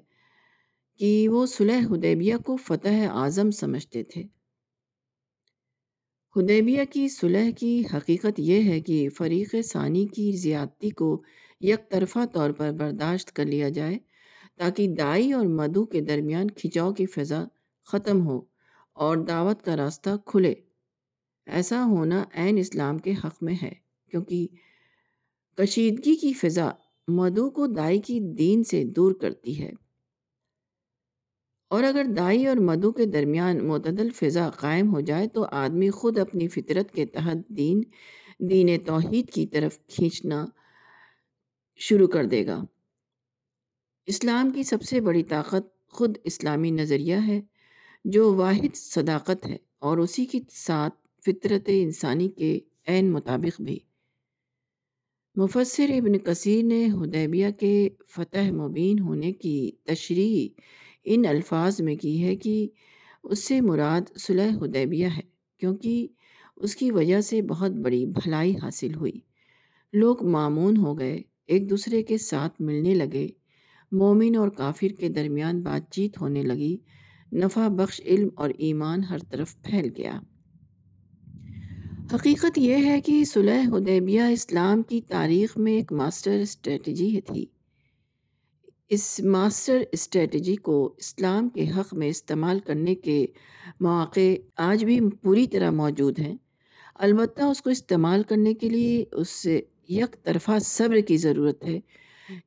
کہ 0.99 1.29
وہ 1.29 1.45
صلح 1.45 1.79
حدیبیہ 1.91 2.35
کو 2.45 2.55
فتح 2.55 3.07
اعظم 3.09 3.51
سمجھتے 3.51 4.03
تھے۔ 4.03 4.23
حدیبیہ 6.35 6.83
کی 6.93 7.07
صلح 7.07 7.49
کی 7.57 7.83
حقیقت 7.93 8.39
یہ 8.39 8.63
ہے 8.63 8.81
کہ 8.81 9.09
فریق 9.09 9.55
ثانی 9.65 10.05
کی 10.07 10.31
زیادتی 10.31 10.89
کو 10.89 11.21
یک 11.61 11.89
طرفہ 11.89 12.19
طور 12.33 12.49
پر 12.49 12.71
برداشت 12.71 13.31
کر 13.33 13.45
لیا 13.45 13.69
جائے 13.69 13.97
تاکہ 14.57 14.87
دائی 14.87 15.31
اور 15.31 15.45
مدو 15.45 15.85
کے 15.85 16.01
درمیان 16.01 16.51
کھچاؤ 16.51 16.93
کی 16.93 17.05
فضا 17.05 17.43
ختم 17.85 18.27
ہو 18.27 18.41
اور 18.93 19.17
دعوت 19.17 19.63
کا 19.63 19.75
راستہ 19.75 20.09
کھلے۔ 20.25 20.53
ایسا 21.45 21.83
ہونا 21.85 22.23
عین 22.33 22.57
اسلام 22.57 22.97
کے 22.97 23.13
حق 23.23 23.43
میں 23.43 23.55
ہے 23.61 23.73
کیونکہ 24.11 24.47
کشیدگی 25.57 26.15
کی 26.15 26.33
فضا 26.33 26.69
مدو 27.07 27.49
کو 27.49 27.67
دائی 27.67 27.99
کی 27.99 28.19
دین 28.19 28.63
سے 28.63 28.83
دور 28.83 29.11
کرتی 29.11 29.63
ہے۔ 29.63 29.71
اور 31.67 31.83
اگر 31.83 32.05
دائی 32.17 32.47
اور 32.47 32.57
مدو 32.57 32.91
کے 32.91 33.05
درمیان 33.05 33.67
معتدل 33.67 34.09
فضا 34.09 34.49
قائم 34.49 34.93
ہو 34.93 35.01
جائے 35.01 35.27
تو 35.27 35.45
آدمی 35.51 35.89
خود 35.89 36.17
اپنی 36.17 36.47
فطرت 36.47 36.91
کے 36.91 37.05
تحت 37.05 37.49
دین 37.49 37.81
دین 38.39 38.79
توحید 38.85 39.29
کی 39.29 39.47
طرف 39.47 39.79
کھینچنا 39.87 40.45
شروع 41.75 42.07
کر 42.07 42.25
دے 42.25 42.45
گا۔ 42.45 42.63
اسلام 44.05 44.49
کی 44.49 44.63
سب 44.63 44.83
سے 44.83 45.01
بڑی 45.01 45.23
طاقت 45.23 45.87
خود 45.87 46.17
اسلامی 46.23 46.71
نظریہ 46.71 47.15
ہے، 47.27 47.41
جو 48.05 48.33
واحد 48.33 48.75
صداقت 48.75 49.45
ہے 49.45 49.57
اور 49.79 49.97
اسی 49.97 50.25
کی 50.25 50.39
ساتھ 50.49 50.93
فطرت 51.25 51.63
انسانی 51.67 52.29
کے 52.29 52.59
عین 52.87 53.11
مطابق 53.11 53.61
بھی۔ 53.61 53.79
مفسر 55.37 55.89
ابن 55.89 56.17
کثیر 56.17 56.65
نے 56.65 56.85
حدیبیہ 56.85 57.47
کے 57.59 57.89
فتح 58.09 58.51
مبین 58.51 58.99
ہونے 58.99 59.33
کی 59.33 59.71
تشریح 59.83 60.61
ان 61.03 61.25
الفاظ 61.25 61.81
میں 61.81 61.95
کی 61.95 62.23
ہے 62.23 62.35
کہ 62.35 62.67
اس 63.23 63.43
سے 63.43 63.61
مراد 63.61 64.01
صلح 64.19 64.49
حدیبیہ 64.61 65.07
ہے، 65.07 65.21
کیونکہ 65.57 66.07
اس 66.55 66.75
کی 66.75 66.91
وجہ 66.91 67.21
سے 67.21 67.41
بہت 67.41 67.71
بڑی 67.71 68.05
بھلائی 68.05 68.51
حاصل 68.51 68.95
ہوئی۔ 68.95 69.19
لوگ 69.93 70.25
معمون 70.25 70.77
ہو 70.77 70.99
گئے، 70.99 71.21
ایک 71.47 71.69
دوسرے 71.69 72.03
کے 72.03 72.17
ساتھ 72.17 72.61
ملنے 72.61 72.93
لگے۔ 72.93 73.27
مومن 73.91 74.35
اور 74.35 74.49
کافر 74.49 74.87
کے 74.87 75.09
درمیان 75.09 75.61
بات 75.61 75.91
چیت 75.91 76.21
ہونے 76.21 76.43
لگی۔ 76.43 76.77
نفع 77.33 77.67
بخش، 77.67 78.01
علم 78.05 78.29
اور 78.35 78.49
ایمان 78.57 79.03
ہر 79.03 79.17
طرف 79.17 79.61
پھیل 79.61 79.89
گیا۔ 79.97 80.19
حقیقت 82.13 82.57
یہ 82.57 82.75
ہے 82.75 83.01
کہ 83.01 83.23
صلح 83.23 83.61
حدیبیہ 83.73 84.21
اسلام 84.21 84.83
کی 84.83 85.01
تاریخ 85.01 85.57
میں 85.57 85.73
ایک 85.73 85.93
ماسٹر 85.93 86.31
اسٹریٹجی 86.31 87.21
تھی۔ 87.21 87.45
اس 88.89 89.19
ماسٹر 89.19 89.83
اسٹریٹجی 89.91 90.55
کو 90.55 90.95
اسلام 90.97 91.49
کے 91.49 91.65
حق 91.69 91.93
میں 91.93 92.07
استعمال 92.07 92.59
کرنے 92.59 92.95
کے 92.95 93.25
مواقع 93.79 94.35
آج 94.57 94.85
بھی 94.85 94.99
پوری 95.21 95.47
طرح 95.47 95.71
موجود 95.71 96.19
ہیں۔ 96.19 96.35
البتہ 96.95 97.43
اس 97.43 97.61
کو 97.61 97.69
استعمال 97.69 98.23
کرنے 98.23 98.53
کے 98.53 98.69
لیے 98.69 99.05
اس 99.11 99.29
سے 99.29 99.61
یک 99.89 100.23
طرفہ 100.23 100.59
صبر 100.61 100.99
کی 100.99 101.17
ضرورت 101.17 101.65
ہے، 101.65 101.79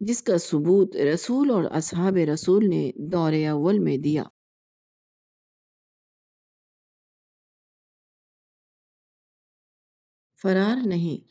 جس 0.01 0.23
کا 0.23 0.39
ثبوت 0.39 0.97
رسول 0.97 1.51
اور 1.51 1.65
اصحاب 1.65 2.17
رسول 2.17 2.69
نے 2.69 2.91
دور 2.97 3.33
اول 3.33 3.79
میں 3.79 3.97
دیا۔ 3.97 4.23
فرار 10.43 10.87
نہیں۔ 10.87 11.31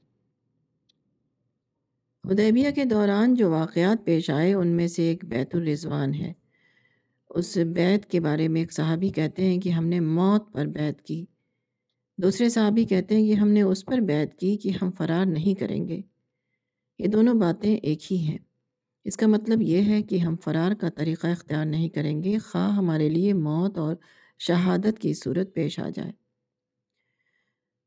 حدیبیہ 2.32 2.72
کے 2.76 2.86
دوران 2.86 3.34
جو 3.34 3.52
واقعات 3.52 4.06
پیش 4.06 4.30
آئے، 4.30 4.54
ان 4.54 4.68
میں 4.68 4.88
سے 4.88 5.04
ایک 5.04 5.26
بیت 5.26 5.56
الرضوان 5.56 6.14
ہے۔ 6.14 6.34
اس 7.30 7.58
بیت 7.58 8.06
کے 8.06 8.20
بارے 8.20 8.48
میں 8.48 8.62
ایک 8.62 8.74
صحابی 8.74 9.10
کہتے 9.10 9.46
ہیں 9.46 9.60
کہ 9.60 9.70
ہم 9.70 9.86
نے 9.86 10.00
موت 10.00 10.54
پر 10.54 10.66
بیت 10.66 11.02
کی۔ 11.02 11.26
دوسرے 12.18 12.50
صحابی 12.50 12.86
کہتے 12.86 13.16
ہیں 13.16 13.28
کہ 13.28 13.34
ہم 13.34 13.48
نے 13.48 13.62
اس 13.62 13.86
پر 13.86 13.98
بیت 13.98 14.40
کی 14.40 14.58
کہ 14.58 14.72
ہم 14.82 14.92
فرار 14.92 15.26
نہیں 15.26 15.60
کریں 15.60 15.88
گے۔ 15.88 16.02
یہ 17.00 17.08
دونوں 17.08 17.34
باتیں 17.34 17.76
ایک 17.76 18.14
ہی 18.14 18.18
ہیں۔ 18.18 18.38
اس 19.04 19.18
کا 19.18 19.28
مطلب 19.28 19.62
یہ 19.62 19.82
ہے 19.82 20.02
کہ 20.02 20.18
ہم 20.18 20.36
فرار 20.44 20.72
کا 20.72 20.90
طریقہ 20.90 21.28
اختیار 21.28 21.66
نہیں 21.66 21.90
کریں 21.90 22.24
گے، 22.24 22.38
خواہ 22.38 22.72
ہمارے 22.72 23.10
لیے 23.10 23.34
موت 23.34 23.78
اور 23.78 23.96
شہادت 24.40 25.00
کی 25.00 25.14
صورت 25.14 25.54
پیش 25.54 25.80
آ 25.80 25.90
جائے۔ 25.96 26.29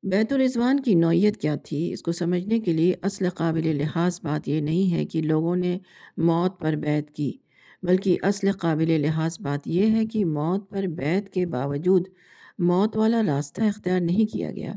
بیت 0.03 0.33
الرضوان 0.33 0.81
کی 0.81 0.95
نوعیت 0.95 1.37
کیا 1.37 1.55
تھی؟ 1.55 1.93
اس 1.93 2.03
کو 2.03 2.13
سمجھنے 2.13 2.61
کے 2.61 2.73
لیے 2.73 2.95
اصل 3.03 3.29
قابل 3.29 3.77
لحاظ 3.77 4.21
بات 4.23 4.49
یہ 4.49 4.61
نہیں 4.61 4.93
ہے 4.93 5.05
کہ 5.05 5.23
لوگوں 5.23 5.57
نے 5.57 5.79
موت 6.17 6.61
پر 6.61 6.73
بیت 6.73 7.11
کی، 7.11 7.33
بلکہ 7.83 8.19
اصل 8.23 8.53
قابل 8.53 9.01
لحاظ 9.01 9.41
بات 9.41 9.69
یہ 9.69 9.87
ہے 9.87 10.07
کہ 10.07 10.25
موت 10.25 10.71
پر 10.71 10.83
بیت 10.83 11.29
کے 11.29 11.47
باوجود 11.47 12.09
موت 12.59 12.97
والا 12.97 13.23
راستہ 13.27 13.63
اختیار 13.63 14.01
نہیں 14.01 14.33
کیا 14.33 14.51
گیا۔ 14.51 14.73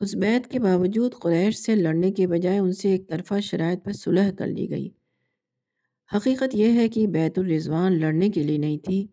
اس 0.00 0.14
بیت 0.14 0.50
کے 0.50 0.58
باوجود 0.58 1.12
قریش 1.14 1.56
سے 1.56 1.74
لڑنے 1.74 2.12
کے 2.12 2.26
بجائے 2.26 2.58
ان 2.58 2.72
سے 2.72 2.90
ایک 2.90 3.08
طرفہ 3.08 3.40
شرائط 3.42 3.84
پر 3.84 3.92
صلح 3.92 4.30
کر 4.30 4.46
لی 4.46 4.70
گئی۔ 4.70 4.88
حقیقت 6.16 6.54
یہ 6.54 6.72
ہے 6.72 6.88
کہ 6.88 7.06
بیت 7.06 7.38
الرضوان 7.38 8.00
لڑنے 8.00 8.28
کے 8.28 8.42
لیے 8.42 8.58
نہیں 8.58 8.78
تھی، 8.78 9.06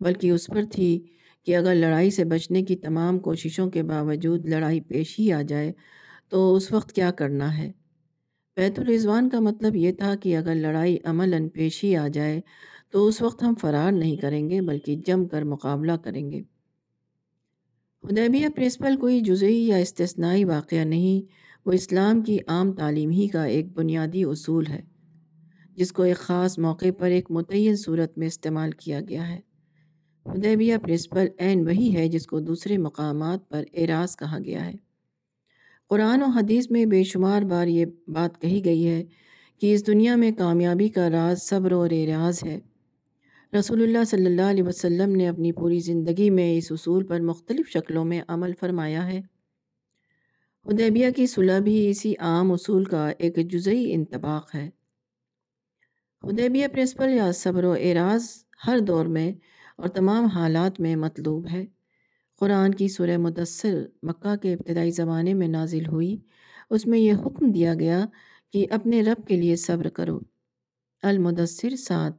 بلکہ 0.00 0.30
اس 0.30 0.46
پر 0.46 0.62
تھی۔ 0.72 1.06
کہ 1.44 1.56
اگر 1.56 1.74
لڑائی 1.74 2.10
سے 2.10 2.24
بچنے 2.24 2.62
کی 2.62 2.76
تمام 2.76 3.18
کوششوں 3.18 3.70
کے 3.70 3.82
باوجود 3.82 4.48
لڑائی 4.48 4.80
پیش 4.80 5.20
ہی 5.20 5.32
آ 5.32 5.42
جائے، 5.42 5.72
تو 6.28 6.54
اس 6.54 6.72
وقت 6.72 6.92
کیا 6.92 7.10
کرنا 7.10 7.58
ہے؟ 7.58 7.72
بیت 8.56 8.78
الرضوان 8.78 9.28
کا 9.28 9.40
مطلب 9.40 9.76
یہ 9.76 9.92
تھا 9.92 10.14
کہ 10.14 10.36
اگر 10.36 10.54
لڑائی 10.54 10.98
عملاً 11.04 11.48
پیش 11.48 11.84
ہی 11.84 11.96
آ 11.96 12.08
جائے، 12.08 12.40
تو 12.90 13.06
اس 13.06 13.22
وقت 13.22 13.42
ہم 13.42 13.54
فرار 13.60 13.92
نہیں 13.92 14.16
کریں 14.16 14.50
گے، 14.50 14.60
بلکہ 14.60 14.96
جم 14.96 15.28
کر 15.28 15.44
مقابلہ 15.44 15.92
کریں 15.92 16.30
گے۔ 16.30 16.42
حدیبیہ 18.04 18.48
پرنسپل 18.48 18.96
کوئی 18.96 19.20
جزئی 19.20 19.66
یا 19.66 19.76
استثنائی 19.76 20.44
واقعہ 20.44 20.84
نہیں، 20.84 21.32
وہ 21.66 21.72
اسلام 21.72 22.22
کی 22.22 22.38
عام 22.46 22.72
تعلیم 22.72 23.10
ہی 23.10 23.28
کا 23.28 23.44
ایک 23.44 23.72
بنیادی 23.72 24.24
اصول 24.24 24.66
ہے، 24.66 24.82
جس 25.76 25.92
کو 25.92 26.02
ایک 26.02 26.16
خاص 26.16 26.58
موقع 26.58 26.90
پر 26.98 27.06
ایک 27.06 27.30
متعین 27.30 27.76
صورت 27.76 28.18
میں 28.18 28.26
استعمال 28.26 28.70
کیا 28.70 29.00
گیا 29.00 29.28
ہے۔ 29.28 29.40
حدیبیہ 30.26 30.76
پرنسپل 30.76 31.26
عین 31.38 31.66
وہی 31.66 31.96
ہے 31.96 32.08
جس 32.08 32.26
کو 32.26 32.40
دوسرے 32.40 32.78
مقامات 32.78 33.48
پر 33.48 33.64
اعراض 33.74 34.16
کہا 34.16 34.38
گیا 34.44 34.66
ہے۔ 34.66 34.72
قرآن 35.88 36.22
و 36.22 36.26
حدیث 36.26 36.70
میں 36.70 36.86
بے 36.86 37.02
شمار 37.02 37.42
بار 37.42 37.66
یہ 37.66 37.86
بات 38.08 38.40
کہی 38.40 38.64
گئی 38.64 38.88
ہے 38.88 39.04
کہ 39.60 39.74
اس 39.74 39.86
دنیا 39.86 40.16
میں 40.16 40.30
کامیابی 40.30 40.88
کا 40.88 41.10
راز 41.10 41.42
صبر 41.42 41.72
اور 41.72 41.90
اعراض 41.90 42.44
ہے۔ 42.44 42.60
رسول 43.58 43.82
اللہ 43.82 44.04
صلی 44.04 44.26
اللہ 44.26 44.42
علیہ 44.42 44.62
وسلم 44.62 45.16
نے 45.16 45.28
اپنی 45.28 45.52
پوری 45.52 45.80
زندگی 45.80 46.30
میں 46.30 46.58
اس 46.58 46.72
اصول 46.72 47.04
پر 47.04 47.20
مختلف 47.20 47.68
شکلوں 47.68 48.04
میں 48.04 48.22
عمل 48.28 48.52
فرمایا 48.60 49.06
ہے۔ 49.06 49.18
حدیبیہ 50.66 51.10
کی 51.16 51.26
صلح 51.26 51.58
بھی 51.58 51.90
اسی 51.90 52.14
عام 52.18 52.52
اصول 52.52 52.84
کا 52.84 53.10
ایک 53.18 53.52
جزئی 53.52 53.92
انتباق 53.92 54.54
ہے۔ 54.54 54.70
حدیبیہ 56.24 56.68
پرنسپل 56.68 57.14
یا 57.14 57.32
صبر 57.32 57.64
و 57.64 57.72
اعراض 57.72 58.26
ہر 58.66 58.78
دور 58.78 59.06
میں 59.06 59.32
اور 59.76 59.88
تمام 59.88 60.24
حالات 60.24 60.80
میں 60.80 60.96
مطلوب 60.96 61.46
ہے۔ 61.52 61.66
قرآن 62.40 62.74
کی 62.74 62.88
سورہ 62.88 63.16
مدثر 63.16 63.86
مکہ 64.02 64.36
کے 64.36 64.52
ابتدائی 64.52 64.90
زمانے 64.90 65.34
میں 65.34 65.48
نازل 65.48 65.86
ہوئی۔ 65.86 66.16
اس 66.70 66.86
میں 66.86 66.98
یہ 66.98 67.12
حکم 67.12 67.50
دیا 67.50 67.74
گیا 67.74 68.06
کہ 68.52 68.66
اپنے 68.70 69.02
رب 69.02 69.26
کے 69.28 69.36
لیے 69.36 69.56
صبر 69.56 69.88
کرو۔ 69.88 70.20
المدثر 71.02 71.76
سات۔ 71.76 72.12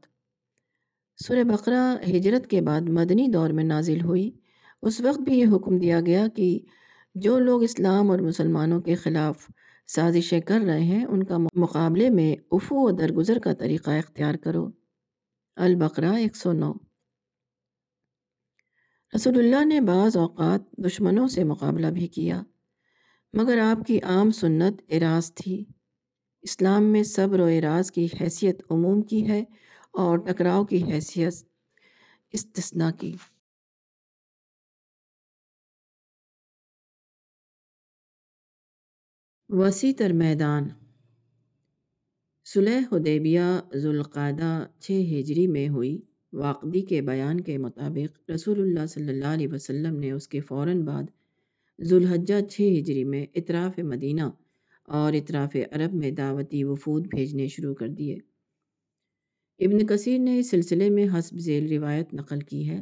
سورہ 1.18 1.44
بقرہ 1.44 1.96
ہجرت 2.10 2.48
کے 2.48 2.62
بعد 2.62 2.82
مدنی 2.82 3.28
دور 3.28 3.50
میں 3.50 3.64
نازل 3.64 4.02
ہوئی۔ 4.02 4.32
اس 4.82 5.02
وقت 5.02 5.20
بھی 5.20 5.40
یہ 5.40 5.46
حکم 5.56 5.78
دیا 5.78 6.02
گیا 6.02 6.28
کہ 6.36 6.60
جو 7.16 7.40
لوگ 7.40 7.64
اسلام 7.64 8.12
اور 8.12 8.20
مسلمانوں 8.20 8.82
کے 8.82 8.96
خلاف 8.96 9.48
سازشیں 9.88 10.42
کر 10.42 10.60
رہے 10.66 10.82
ہیں، 10.82 11.06
ان 11.06 11.24
کا 11.24 11.38
مقابلے 11.56 12.10
میں 12.10 12.36
افو 12.52 12.76
و 12.76 12.92
درگزر 12.92 13.40
کا 13.40 13.54
طریقہ 13.54 13.92
اختیار 13.92 14.36
کرو۔ 14.36 14.70
البقرہ 15.56 16.14
ایک 16.14 16.36
سو 16.36 16.52
نو۔ 16.52 16.74
رسول 19.14 19.38
اللہ 19.38 19.66
نے 19.66 19.82
بعض 19.82 20.18
اوقات 20.18 20.72
دشمنوں 20.78 21.28
سے 21.28 21.44
مقابلہ 21.44 21.88
بھی 21.88 22.08
کیا، 22.08 22.44
مگر 23.34 23.58
آپ 23.58 23.88
کی 23.88 24.00
عام 24.02 24.32
سنت 24.32 24.82
اراض 24.90 25.34
تھی۔ 25.34 25.66
اسلام 26.42 26.84
میں 26.84 27.04
صبر 27.04 27.40
و 27.40 27.46
اراض 27.46 27.92
کی 27.92 28.08
حیثیت 28.22 28.62
عموم 28.70 29.02
کی 29.02 29.28
ہے 29.28 29.44
اور 29.94 30.18
ٹکراؤ 30.18 30.66
کی 30.66 30.84
حیثیت 30.84 31.34
استثناء 32.32 32.92
کی۔ 32.92 33.16
وسیع 39.50 39.94
تر 39.98 40.14
میدان۔ 40.14 40.70
صلح 42.46 42.80
حدیبیہ 42.92 43.62
ذوالقعدہ 43.76 44.68
چھ 44.80 44.92
ہجری 44.92 45.48
میں 45.48 45.70
ہوئی۔ 45.70 46.15
واقعی 46.36 46.82
کے 46.82 47.02
بیان 47.02 47.42
کے 47.42 47.58
مطابق 47.58 48.32
رسول 48.32 48.62
اللہ 48.62 48.86
صلی 48.86 49.10
اللہ 49.10 49.26
علیہ 49.26 49.48
وسلم 49.48 50.00
نے 50.00 50.12
اس 50.12 50.28
کے 50.28 50.40
فوراً 50.40 50.82
بعد 50.82 51.04
ذوالحجہ 51.82 52.42
چھ 52.42 52.62
ہجری 52.80 53.04
میں 53.04 53.26
اطراف 53.36 53.80
مدینہ 53.80 54.22
اور 54.84 55.14
اطراف 55.14 55.56
عرب 55.72 55.94
میں 55.94 56.12
دعوتی 56.12 56.64
وفود 56.64 57.08
بھیجنے 57.08 57.48
شروع 57.48 57.74
کر 57.76 57.88
دیے۔ 57.88 58.18
ابن 59.60 59.86
کثیر 59.86 60.20
نے 60.20 60.40
اس 60.40 60.50
سلسلے 60.50 60.90
میں 60.90 61.08
حسب 61.20 61.38
ذیل 61.38 61.72
روایت 61.72 62.14
نقل 62.14 62.40
کی 62.40 62.70
ہے۔ 62.70 62.82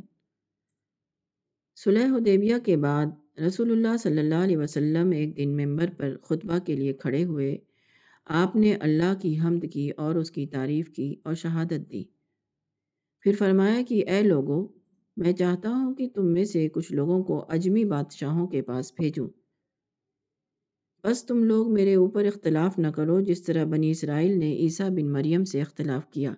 صلح 1.75 2.05
حدیبیہ 2.05 2.55
کے 2.65 2.77
بعد 2.77 3.05
رسول 3.48 3.72
اللہ 3.72 3.98
صلی 3.98 4.19
اللہ 4.19 4.43
علیہ 4.43 4.57
وسلم 4.57 5.12
ایک 5.12 5.38
دن 5.38 5.50
ممبر 5.50 5.89
پر 5.98 6.17
خطبہ 6.24 6.60
کے 6.60 6.75
لیے 6.75 6.93
کھڑے 6.93 7.24
ہوئے، 7.24 7.57
آپ 8.25 8.55
نے 8.55 8.74
اللہ 8.74 9.13
کی 9.22 9.39
حمد 9.39 9.65
کی 9.74 9.89
اور 9.98 10.15
اس 10.15 10.31
کی 10.31 10.45
تعریف 10.48 10.89
کی 10.89 11.15
اور 11.24 11.33
شہادت 11.33 11.91
دی۔ 11.91 12.03
پھر 13.23 13.33
فرمایا 13.39 13.81
کہ 13.87 14.03
اے 14.07 14.21
لوگوں، 14.21 14.67
میں 15.17 15.33
چاہتا 15.33 15.69
ہوں 15.69 15.95
کہ 15.95 16.07
تم 16.15 16.25
میں 16.25 16.45
سے 16.45 16.69
کچھ 16.69 16.93
لوگوں 16.93 17.23
کو 17.23 17.45
اجمی 17.49 17.85
بادشاہوں 17.85 18.47
کے 18.47 18.61
پاس 18.61 18.93
بھیجوں۔ 18.93 19.29
بس 21.03 21.25
تم 21.25 21.43
لوگ 21.43 21.73
میرے 21.73 21.95
اوپر 21.95 22.25
اختلاف 22.25 22.79
نہ 22.79 22.87
کرو، 22.87 23.21
جس 23.21 23.43
طرح 23.43 23.65
بنی 23.65 23.91
اسرائیل 23.91 24.39
نے 24.39 24.53
عیسیٰ 24.53 24.89
بن 24.89 25.11
مریم 25.11 25.43
سے 25.43 25.61
اختلاف 25.61 26.09
کیا۔ 26.09 26.33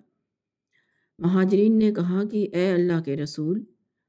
مہاجرین 1.18 1.78
نے 1.78 1.92
کہا 1.92 2.22
کہ 2.30 2.48
اے 2.52 2.70
اللہ 2.70 3.02
کے 3.02 3.16
رسول، 3.16 3.64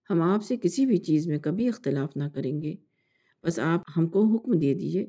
ہم 0.09 0.21
آپ 0.21 0.43
سے 0.43 0.55
کسی 0.61 0.85
بھی 0.85 0.97
چیز 0.97 1.27
میں 1.27 1.37
کبھی 1.37 1.67
اختلاف 1.67 2.17
نہ 2.17 2.23
کریں 2.33 2.61
گے۔ 2.61 2.75
بس 3.43 3.59
آپ 3.59 3.81
ہم 3.97 4.07
کو 4.07 4.25
حکم 4.25 4.51
دے 4.51 4.73
دیجیے 4.73 5.07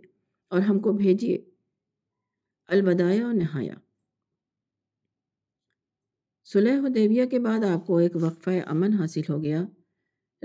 اور 0.50 0.60
ہم 0.60 0.78
کو 0.78 0.92
بھیجیے 0.92 1.38
البدایا 2.66 3.26
اور 3.26 3.34
نہایا 3.34 3.74
صلح 6.52 6.80
حدیبیہ 6.80 7.24
کے 7.24 7.38
بعد 7.38 7.64
آپ 7.64 7.86
کو 7.86 7.96
ایک 7.96 8.16
وقفہ 8.16 8.50
امن 8.66 8.92
حاصل 8.92 9.20
ہو 9.28 9.44
گیا۔ 9.44 9.64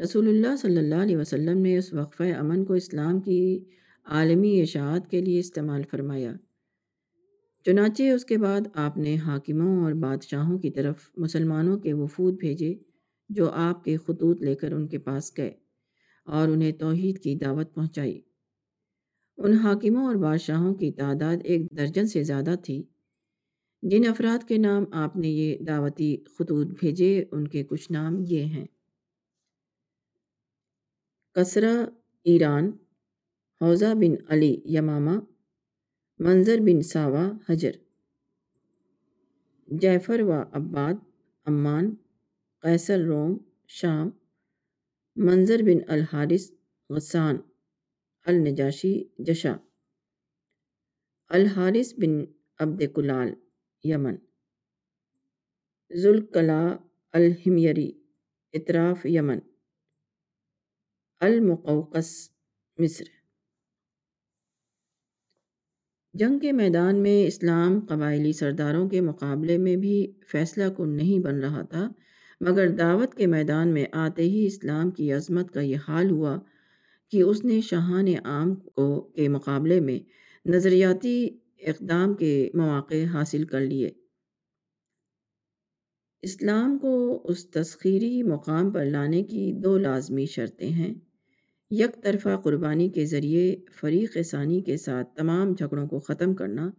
رسول 0.04 0.28
اللہ 0.28 0.56
صلی 0.56 0.78
اللہ 0.78 0.96
علیہ 0.96 1.18
وسلم 1.18 1.58
نے 1.58 1.78
اس 1.78 1.94
وقفہ 1.94 2.24
امن 2.24 2.66
کو 2.66 2.74
اسلام 2.74 3.20
کی 3.20 3.66
عالمی 4.04 4.62
اشاعت 4.62 5.12
کے 5.12 5.22
لیے 5.22 5.40
استعمال 5.40 5.82
فرمایا۔ 5.92 6.34
چنانچہ 7.66 8.04
اس 8.04 8.26
کے 8.26 8.38
بعد 8.38 8.62
آپ 8.74 8.98
نے 8.98 9.16
حاکموں 9.16 9.84
اور 9.84 9.94
بادشاہوں 9.94 10.60
کی 10.60 10.70
طرف 10.70 11.10
مسلمانوں 11.18 11.78
کے 11.78 11.94
وفود 11.94 12.34
بھیجے، 12.40 12.76
جو 13.30 13.50
آپ 13.50 13.84
کے 13.84 13.98
خطوط 13.98 14.42
لے 14.42 14.56
کر 14.56 14.72
ان 14.72 14.88
کے 14.88 14.98
پاس 14.98 15.38
گئے 15.38 15.52
اور 16.26 16.48
انہیں 16.48 16.72
توحید 16.72 17.20
کی 17.20 17.36
دعوت 17.36 17.76
پہنچائی۔ 17.76 18.22
ان 19.38 19.54
حاکموں 19.54 20.06
اور 20.06 20.16
بادشاہوں 20.16 20.76
کی 20.76 20.92
تعداد 20.92 21.38
ایک 21.44 21.78
درجن 21.78 22.08
سے 22.08 22.24
زیادہ 22.24 22.56
تھی۔ 22.64 22.84
جن 23.86 24.08
افراد 24.10 24.48
کے 24.48 24.58
نام 24.58 24.84
آپ 24.92 25.16
نے 25.16 25.28
یہ 25.28 25.58
دعوتی 25.58 26.18
خطوط 26.40 26.68
بھیجے، 26.68 27.26
ان 27.32 27.48
کے 27.48 27.64
کچھ 27.64 27.92
نام 27.92 28.24
یہ 28.28 28.44
ہیں۔ 28.44 28.66
کسرا 31.34 31.86
ایران، 32.24 32.72
حوضہ 33.62 33.94
بن 33.94 34.16
علی 34.28 34.62
یمامہ، 34.66 35.20
منظر 36.20 36.58
بن 36.60 36.82
ساوا 36.82 37.32
حجر۔ 37.50 37.72
جعفر 39.82 40.22
و 40.22 40.32
عباد 40.32 40.94
امان 41.46 41.96
قیصر، 42.60 43.00
روم، 43.00 43.38
شام، 43.68 44.10
منظر 45.16 45.62
بن 45.62 45.80
الحارث، 45.88 46.52
غسان، 46.90 47.38
النجاشی 48.26 49.04
جشا 49.20 49.56
الحارث 51.30 51.94
بن 51.98 52.26
عبد 52.60 52.84
کلال 52.96 53.34
یمن۔ 53.84 54.16
ذوالکلا 55.96 56.78
الحمیری 57.12 57.92
اطراف 58.54 59.06
یمن۔ 59.06 59.40
المقوقس، 61.20 62.30
مصر۔ 62.78 63.06
جنگ 66.14 66.40
کے 66.40 66.52
میدان 66.52 66.96
میں 66.96 67.28
اسلام 67.28 67.80
قبائلی 67.80 68.34
سرداروں 68.34 68.90
کے 68.90 69.02
مقابلے 69.02 69.58
میں 69.58 69.76
بھی 69.76 70.14
فیصلہ 70.28 70.64
کن 70.78 70.90
نہیں 70.90 71.20
بن 71.20 71.40
رہا 71.40 71.62
تھا، 71.62 71.90
مگر 72.42 72.68
دعوت 72.68 73.16
کے 73.16 73.28
میدان 73.28 73.68
میں 73.68 73.86
آتے 73.92 74.24
ہی 74.24 74.46
اسلام 74.46 74.92
کی 74.92 75.12
عظمت 75.14 75.54
کا 75.54 75.62
یہ 75.62 75.78
حال 75.88 76.12
ہوا 76.12 76.40
کہ 77.12 77.22
اس 77.22 77.46
نے 77.46 77.62
شاہان 77.62 78.06
عام 78.26 78.56
کو 78.56 79.02
کے 79.02 79.30
مقابلے 79.30 79.80
میں 79.80 80.00
نظریاتی 80.50 81.30
اقدام 81.68 82.14
کے 82.14 82.50
مواقع 82.54 83.04
حاصل 83.14 83.44
کر 83.44 83.60
لیے۔ 83.62 83.90
اسلام 86.24 86.78
کو 86.80 87.22
اس 87.24 87.50
تسخیری 87.50 88.22
مقام 88.24 88.72
پر 88.72 88.86
لانے 88.86 89.24
کی 89.24 89.52
دو 89.54 89.78
لازمی 89.78 90.26
شرطیں 90.26 90.70
ہیں۔ 90.70 90.94
یک 91.72 92.04
طرفہ 92.04 92.36
قربانی 92.44 92.90
کے 92.90 93.06
ذریعے 93.06 93.56
فریق 93.74 94.18
ثانی 94.26 94.62
کے 94.62 94.78
ساتھ 94.78 95.16
تمام 95.16 95.54
جھگڑوں 95.54 95.88
کو 95.88 96.00
ختم 96.00 96.34
کرنا 96.34 96.70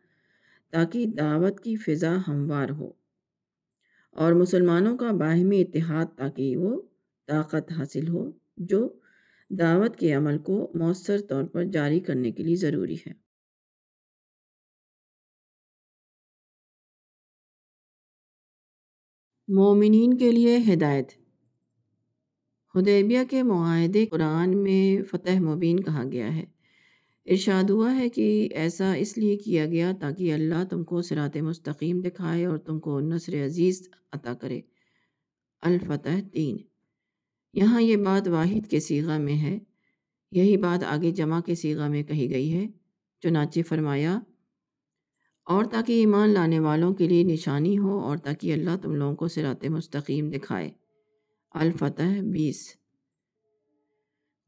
تاکہ 0.72 1.06
دعوت 1.06 1.60
کی 1.60 1.76
فضا 1.76 2.16
ہموار 2.28 2.70
ہو، 2.70 2.90
اور 4.16 4.32
مسلمانوں 4.32 4.96
کا 4.98 5.10
باہمی 5.12 5.60
اتحاد 5.60 6.16
تاکہ 6.16 6.56
وہ 6.56 6.80
طاقت 7.28 7.72
حاصل 7.72 8.08
ہو، 8.08 8.30
جو 8.56 8.88
دعوت 9.50 9.96
کے 9.96 10.12
عمل 10.12 10.38
کو 10.38 10.72
مؤثر 10.74 11.20
طور 11.20 11.44
پر 11.44 11.64
جاری 11.64 12.00
کرنے 12.00 12.32
کے 12.32 12.42
لیے 12.42 12.56
ضروری 12.56 12.96
ہے۔ 13.06 13.23
مومنین 19.48 20.16
کے 20.16 20.32
لیے 20.32 20.58
ہدایت۔ 20.72 21.08
حدیبیہ 22.74 23.18
کے 23.30 23.42
معاہدے 23.42 24.06
قرآن 24.06 24.62
میں 24.62 25.02
فتح 25.02 25.40
مبین 25.40 25.80
کہا 25.80 26.04
گیا 26.12 26.36
ہے۔ 26.36 26.44
ارشاد 27.26 27.70
ہوا 27.70 27.96
ہے 27.96 28.08
کہ 28.08 28.48
ایسا 28.54 28.94
اس 28.94 29.18
لیے 29.18 29.36
کیا 29.36 29.66
گیا 29.66 29.92
تاکہ 30.00 30.32
اللہ 30.32 30.64
تم 30.70 30.84
کو 30.84 31.02
سرات 31.02 31.36
مستقیم 31.36 32.00
دکھائے 32.00 32.44
اور 32.44 32.58
تم 32.58 32.80
کو 32.80 33.00
نصر 33.00 33.44
عزیز 33.44 33.88
عطا 34.12 34.34
کرے۔ 34.34 34.60
الفتح 35.62 36.28
تین۔ 36.32 36.56
یہاں 37.54 37.82
یہ 37.82 37.96
بات 37.96 38.28
واحد 38.28 38.70
کے 38.70 38.80
سیغہ 38.80 39.18
میں 39.18 39.42
ہے۔ 39.42 39.58
یہی 40.32 40.56
بات 40.56 40.84
آگے 40.84 41.10
جمع 41.10 41.40
کے 41.40 41.54
سیغہ 41.54 41.88
میں 41.88 42.02
کہی 42.02 42.30
گئی 42.30 42.54
ہے۔ 42.54 42.66
چنانچہ 43.22 43.60
فرمایا 43.68 44.18
اور 45.44 45.64
تاکہ 45.64 45.92
ایمان 45.92 46.28
لانے 46.30 46.58
والوں 46.58 46.94
کے 46.94 47.08
لیے 47.08 47.22
نشانی 47.22 47.78
ہو 47.78 47.98
اور 47.98 48.16
تاکہ 48.16 48.52
اللہ 48.52 48.70
تم 48.82 48.94
لوگوں 48.94 49.16
کو 49.16 49.28
سرات 49.28 49.64
مستقیم 49.64 50.30
دکھائے۔ 50.30 50.70
الفتح 51.50 52.20
بیس۔ 52.22 52.76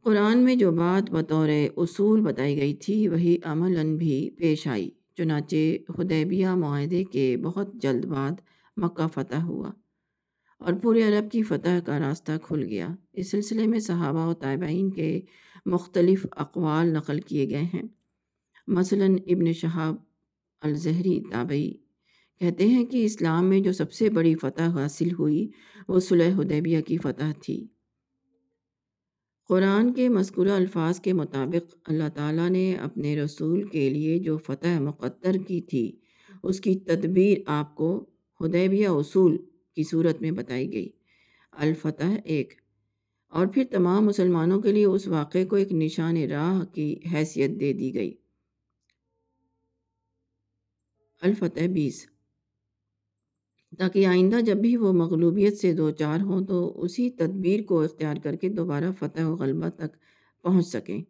قرآن 0.02 0.38
میں 0.38 0.56
جو 0.56 0.72
بات 0.72 1.11
بطور 1.11 1.48
اصول 1.76 2.20
بتائی 2.20 2.56
گئی 2.56 2.74
تھی، 2.74 3.09
وہی 3.09 3.38
عملاً 3.44 3.96
بھی 3.96 4.30
پیش 4.30 4.66
آئی۔ 4.66 4.90
چنانچہ 5.16 5.56
حدیبیہ 5.98 6.46
معاہدے 6.46 7.04
کے 7.04 7.37
بہت 7.37 7.74
جلد 7.74 8.04
بعد 8.04 8.30
مکہ 8.76 9.06
فتح 9.14 9.37
ہوا 9.37 9.70
اور 10.59 10.72
پورے 10.72 11.02
عرب 11.02 11.30
کی 11.30 11.42
فتح 11.42 11.78
کا 11.87 11.98
راستہ 11.98 12.32
کھل 12.42 12.62
گیا۔ 12.62 12.88
اس 13.12 13.30
سلسلے 13.30 13.66
میں 13.66 13.78
صحابہ 13.78 14.26
و 14.26 14.35
طائبین 14.35 14.90
کے 14.90 15.20
مختلف 15.66 16.26
اقوال 16.30 16.92
نقل 16.92 17.20
کیے 17.20 17.50
گئے 17.50 17.62
ہیں۔ 17.62 17.82
مثلا 18.66 19.04
ابن 19.04 19.52
شہاب 19.52 19.96
الزہری 20.61 21.21
تابعی۔ 21.31 21.73
کہتے 22.40 22.69
ہیں 22.69 22.85
کہ 22.85 23.05
اسلام 23.05 23.49
میں 23.49 23.61
جو 23.61 23.73
سب 23.73 23.92
سے 23.92 24.11
بڑی 24.11 24.35
فتح 24.35 24.62
حاصل 24.62 25.09
ہوئی، 25.19 25.49
وہ 25.88 26.01
صلح 26.01 26.35
حدیبیہ 26.37 26.81
کی 26.81 26.97
فتح 26.97 27.33
تھی۔ 27.42 27.66
قرآن 29.49 29.92
کے 29.92 30.09
مذکورہ 30.09 30.49
الفاظ 30.49 31.01
کے 31.01 31.12
مطابق، 31.12 31.75
اللہ 31.87 32.09
تعالیٰ 32.14 32.49
نے 32.49 32.75
اپنے 32.75 33.16
رسول 33.16 33.62
کے 33.62 33.90
لیے 33.90 34.19
جو 34.19 34.37
فتح 34.37 34.81
مقدر 34.81 35.37
کی 35.49 35.61
تھی، 35.61 35.97
اس 36.42 36.61
کی 36.61 36.75
تدبیر 36.75 37.38
آپ 37.47 37.77
کو 37.77 38.07
حدیبیہ 38.40 38.88
اصول 38.88 39.37
کی 39.75 39.83
صورت 39.83 40.23
میں 40.23 40.31
بتائی 40.31 40.73
گئی۔ 40.73 40.88
الفتح 41.53 42.14
ایک۔ 42.25 42.55
اور 43.29 43.47
پھر 43.47 43.64
تمام 43.71 44.07
مسلمانوں 44.07 44.62
کے 44.62 44.73
لیے 44.73 44.85
اس 44.85 45.09
واقعے 45.09 45.45
کو 45.45 45.57
ایک 45.57 45.73
نشان 45.73 46.16
راہ 46.16 46.64
کی 46.64 46.97
حیثیت 47.12 47.51
دے 47.61 47.73
دی 47.73 47.95
گئی۔ 47.95 48.14
الفتح 51.22 51.66
بیس۔ 51.72 52.07
تاکہ 53.79 54.07
آئندہ 54.07 54.40
جب 54.40 54.57
بھی 54.57 54.76
وہ 54.76 54.92
مغلوبیت 54.92 55.59
سے 55.59 55.72
دو 55.72 55.90
چار 55.90 56.20
ہوں 56.20 56.46
تو 56.46 56.83
اسی 56.83 57.11
تدبیر 57.11 57.62
کو 57.62 57.81
اختیار 57.81 58.16
کر 58.22 58.37
کے 58.37 58.48
دوبارہ 58.48 58.85
فتح 58.98 59.22
و 59.22 59.37
غلبہ 59.37 59.68
تک 59.68 59.96
پہنچ 60.42 60.66
سکیں۔ 60.66 61.02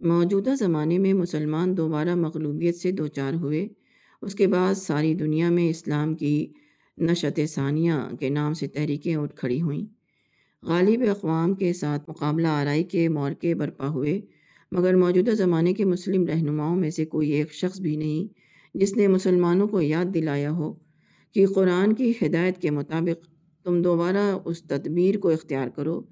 موجودہ 0.00 0.54
زمانے 0.58 0.98
میں 0.98 1.12
مسلمان 1.12 1.76
دوبارہ 1.76 2.14
مغلوبیت 2.14 2.76
سے 2.76 2.92
دو 2.92 3.06
چار 3.06 3.34
ہوئے۔ 3.34 3.68
اس 4.22 4.34
کے 4.34 4.46
بعد 4.46 4.74
ساری 4.74 5.14
دنیا 5.14 5.50
میں 5.50 5.68
اسلام 5.70 6.14
کی 6.14 6.52
نشت 6.98 7.40
ثانیہ 7.48 7.92
کے 8.20 8.28
نام 8.28 8.54
سے 8.54 8.68
تحریکیں 8.68 9.16
اٹھ 9.16 9.36
کھڑی 9.36 9.62
ہوئیں۔ 9.62 9.86
غالب 10.62 11.02
اقوام 11.10 11.54
کے 11.54 11.72
ساتھ 11.72 12.10
مقابلہ 12.10 12.48
آرائی 12.48 12.84
کے 12.84 13.08
مورکے 13.08 13.54
برپا 13.54 13.88
ہوئے۔ 13.88 14.20
مگر 14.72 14.94
موجودہ 14.96 15.30
زمانے 15.30 15.72
کے 15.74 15.84
مسلم 15.84 16.26
رہنماؤں 16.26 16.76
میں 16.76 16.90
سے 16.90 17.04
کوئی 17.04 17.30
ایک 17.30 17.52
شخص 17.52 17.80
بھی 17.80 17.96
نہیں۔ 17.96 18.47
جس 18.78 18.96
نے 18.96 19.06
مسلمانوں 19.08 19.68
کو 19.68 19.80
یاد 19.80 20.04
دلایا 20.14 20.50
ہو 20.50 20.72
کہ 21.34 21.46
قرآن 21.46 21.92
کی 21.92 22.12
ہدایت 22.22 22.58
کے 22.58 22.70
مطابق 22.70 23.26
تم 23.64 23.82
دوبارہ 23.82 24.38
اس 24.44 24.62
تدبیر 24.62 25.18
کو 25.18 25.28
اختیار 25.28 25.68
کرو، 25.68 26.02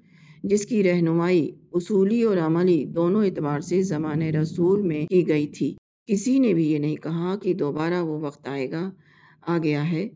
جس 0.43 0.65
کی 0.65 0.83
رہنمائی، 0.83 1.51
اصولی 1.73 2.21
اور 2.23 2.37
عملی 2.37 2.85
دونوں 2.85 3.25
اعتبار 3.25 3.59
سے 3.59 3.81
زمان 3.81 4.21
رسول 4.21 4.81
میں 4.81 5.05
کی 5.05 5.27
گئی 5.27 5.47
تھی۔ 5.47 5.75
کسی 6.05 6.39
نے 6.39 6.53
بھی 6.53 6.71
یہ 6.71 6.77
نہیں 6.77 6.95
کہا 6.95 7.35
کہ 7.35 7.53
دوبارہ 7.53 8.03
وہ 8.03 8.19
وقت 8.19 8.47
آئے 8.47 8.71
گا، 8.71 8.91
آ 9.41 9.57
گیا 9.57 9.91
ہے 9.91 10.07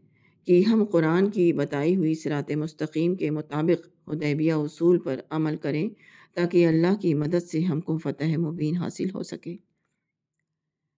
کہ 0.47 0.63
ہم 0.67 0.85
قرآن 0.85 1.29
کی 1.29 1.53
بتائی 1.53 1.95
ہوئی 1.95 2.13
صراط 2.13 2.51
مستقیم 2.51 3.15
کے 3.15 3.29
مطابق 3.29 4.09
حدیبیہ 4.09 4.53
اصول 4.53 4.99
پر 4.99 5.19
عمل 5.29 5.55
کریں 5.55 5.89
تاکہ 6.35 6.67
اللہ 6.67 6.95
کی 7.01 7.13
مدد 7.13 7.43
سے 7.43 7.59
ہم 7.59 7.81
کو 7.81 7.97
فتح 7.97 8.37
مبین 8.37 8.75
حاصل 8.75 9.09
ہو 9.13 9.23
سکے۔ 9.23 9.70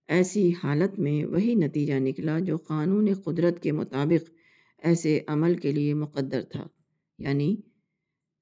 ایسی 0.08 0.52
حالت 0.63 1.00
میں 1.00 1.26
وہی 1.26 1.56
نتیجہ 1.56 1.94
نکلا 1.94 2.39
جو 2.39 2.58
قانون 2.58 3.13
قدرت 3.13 3.63
کے 3.63 3.72
مطابق 3.72 4.30
ایسے 4.78 5.20
عمل 5.28 5.58
کے 5.58 5.72
لیے 5.72 5.94
مقدر 5.94 6.42
تھا۔ 6.44 6.68
یعنی 7.18 7.56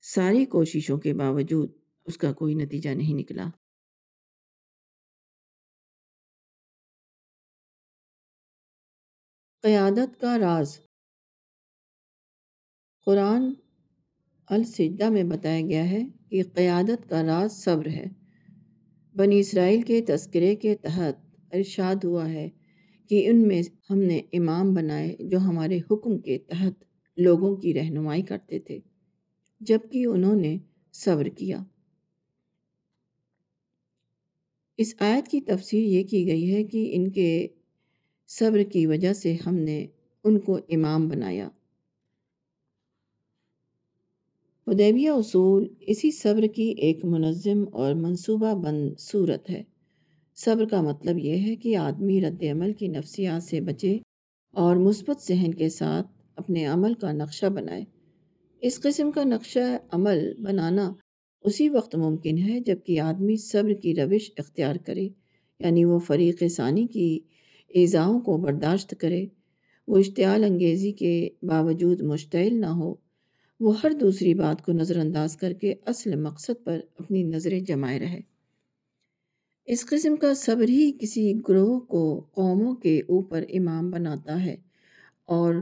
ساری 0.02 0.46
کوششوں 0.46 0.98
کے 0.98 1.14
باوجود 1.14 1.72
اس 2.06 2.18
کا 2.18 2.34
کوئی 2.34 2.56
نتیجہ 2.56 2.90
نہیں 2.90 3.14
نکلا۔ 3.14 3.50
قیادت 9.62 10.22
کا 10.22 10.40
راز۔ 10.40 10.80
قرآن 13.06 13.54
السجدہ 14.46 15.10
میں 15.10 15.24
بتایا 15.24 15.62
گیا 15.62 15.90
ہے 15.90 16.02
کہ 16.30 16.44
قیادت 16.56 17.10
کا 17.10 17.24
راز 17.24 17.64
صبر 17.64 17.88
ہے۔ 17.88 18.06
بنی 19.16 19.40
اسرائیل 19.40 19.82
کے 19.82 20.02
تذکرے 20.02 20.56
کے 20.56 20.76
تحت 20.76 21.31
ارشاد 21.54 22.04
ہوا 22.04 22.30
ہے 22.30 22.50
کہ 23.10 23.30
ان 23.30 23.48
میں 23.48 23.62
ہم 23.90 24.00
نے 24.00 24.22
امام 24.34 24.74
بنائے 24.74 25.16
جو 25.20 25.38
ہمارے 25.38 25.80
حکم 25.92 26.18
کے 26.18 26.38
تحت 26.38 26.84
لوگوں 27.18 27.56
کی 27.56 27.74
رہنمائی 27.74 28.22
کرتے 28.22 28.60
تھے، 28.60 28.80
جبکہ 29.60 30.06
انہوں 30.06 30.36
نے 30.36 30.58
صبر 30.94 31.26
کیا۔ 31.26 31.64
اس 34.78 34.96
آیت 35.00 35.28
کی 35.28 35.42
تفسیر 35.42 35.84
یہ 35.84 36.04
کی 36.04 36.28
گئی 36.28 36.54
ہے 36.54 36.64
کہ 36.64 36.92
ان 36.94 37.12
کے 37.12 37.48
صبر 38.28 38.64
کی 38.64 38.86
وجہ 38.86 39.14
سے 39.14 39.38
ہم 39.46 39.56
نے 39.56 39.88
ان 40.24 40.40
کو 40.40 40.56
امام 40.70 41.08
بنایا۔ 41.08 41.50
حدیبیہ 44.68 45.10
اصول 45.10 45.74
اسی 45.80 46.12
صبر 46.12 46.48
کی 46.48 46.74
ایک 46.78 47.06
منظم 47.06 47.64
اور 47.72 47.94
منصوبہ 47.94 48.54
بند 48.54 49.00
صورت 49.00 49.50
ہے۔ 49.50 49.64
صبر 50.46 50.66
کا 50.66 50.82
مطلب 50.82 51.18
یہ 51.18 51.38
ہے 51.38 51.56
کہ 51.56 51.78
آدمی 51.78 52.22
رد 52.22 52.44
عمل 52.52 52.74
کی 52.74 52.88
نفسیات 52.88 53.44
سے 53.44 53.62
بچے 53.62 53.98
اور 54.52 54.76
مثبت 54.76 55.28
ذہن 55.28 55.54
کے 55.54 55.70
ساتھ 55.70 56.08
اپنے 56.36 56.66
عمل 56.66 56.94
کا 56.94 57.12
نقشہ 57.12 57.46
بنائے۔ 57.46 57.84
اس 58.62 58.80
قسم 58.80 59.12
کا 59.12 59.24
نقشہ 59.24 59.78
عمل 59.92 60.34
بنانا 60.40 60.94
اسی 61.42 61.70
وقت 61.70 61.96
ممکن 61.96 62.38
ہے 62.38 62.60
جبکہ 62.60 63.00
آدمی 63.00 63.36
صبر 63.36 63.74
کی 63.74 63.96
روش 63.96 64.32
اختیار 64.38 64.76
کرے 64.76 65.10
یعنی 65.60 65.86
وہ 65.86 66.00
فریق 66.00 66.44
ثانی 66.52 66.88
کی 66.88 67.20
ایزاؤں 67.68 68.20
کو 68.20 68.38
برداشت 68.38 68.96
کرے۔ 69.00 69.26
وہ 69.88 69.98
اشتعال 69.98 70.44
انگیزی 70.44 70.92
کے 70.92 71.30
باوجود 71.42 72.02
مشتعل 72.02 72.62
نہ 72.62 72.66
ہو، 72.66 72.96
وہ 73.60 73.74
ہر 73.84 73.92
دوسری 73.92 74.34
بات 74.34 74.66
کو 74.66 74.72
نظر 74.72 74.98
انداز 74.98 75.38
کر 75.38 75.54
کے 75.54 75.74
اصل 75.86 76.16
مقصد 76.16 76.64
پر 76.64 76.80
اپنی 77.00 77.24
نظریں 77.24 77.60
جمائے 77.60 78.00
رہے۔ 78.00 78.31
اس 79.68 79.86
قسم 79.86 80.16
کا 80.16 80.34
صبر 80.34 80.70
ہی 80.70 80.92
کسی 81.00 81.34
گروہ 81.50 81.80
کو 81.80 82.20
قوموں 82.34 82.76
کے 82.76 83.00
اوپر 83.00 83.44
امام 83.50 83.92
بناتا 83.92 84.46
ہے 84.46 84.56
اور 85.26 85.56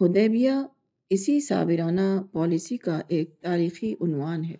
حدیبیہ 0.00 0.50
اسی 1.10 1.40
صابرانہ 1.40 2.22
پالیسی 2.32 2.76
کا 2.76 3.00
ایک 3.08 3.40
تاریخی 3.40 3.92
عنوان 4.00 4.44
ہے۔ 4.44 4.56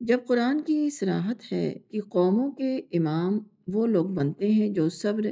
جب 0.00 0.18
قرآن 0.26 0.60
کی 0.60 0.90
صراحت 0.90 1.52
ہے 1.52 1.74
کہ 1.88 2.00
قوموں 2.00 2.50
کے 2.50 2.76
امام 2.92 3.38
وہ 3.68 3.86
لوگ 3.86 4.06
بنتے 4.06 4.50
ہیں 4.50 4.68
جو 4.68 4.88
صبر، 4.88 5.30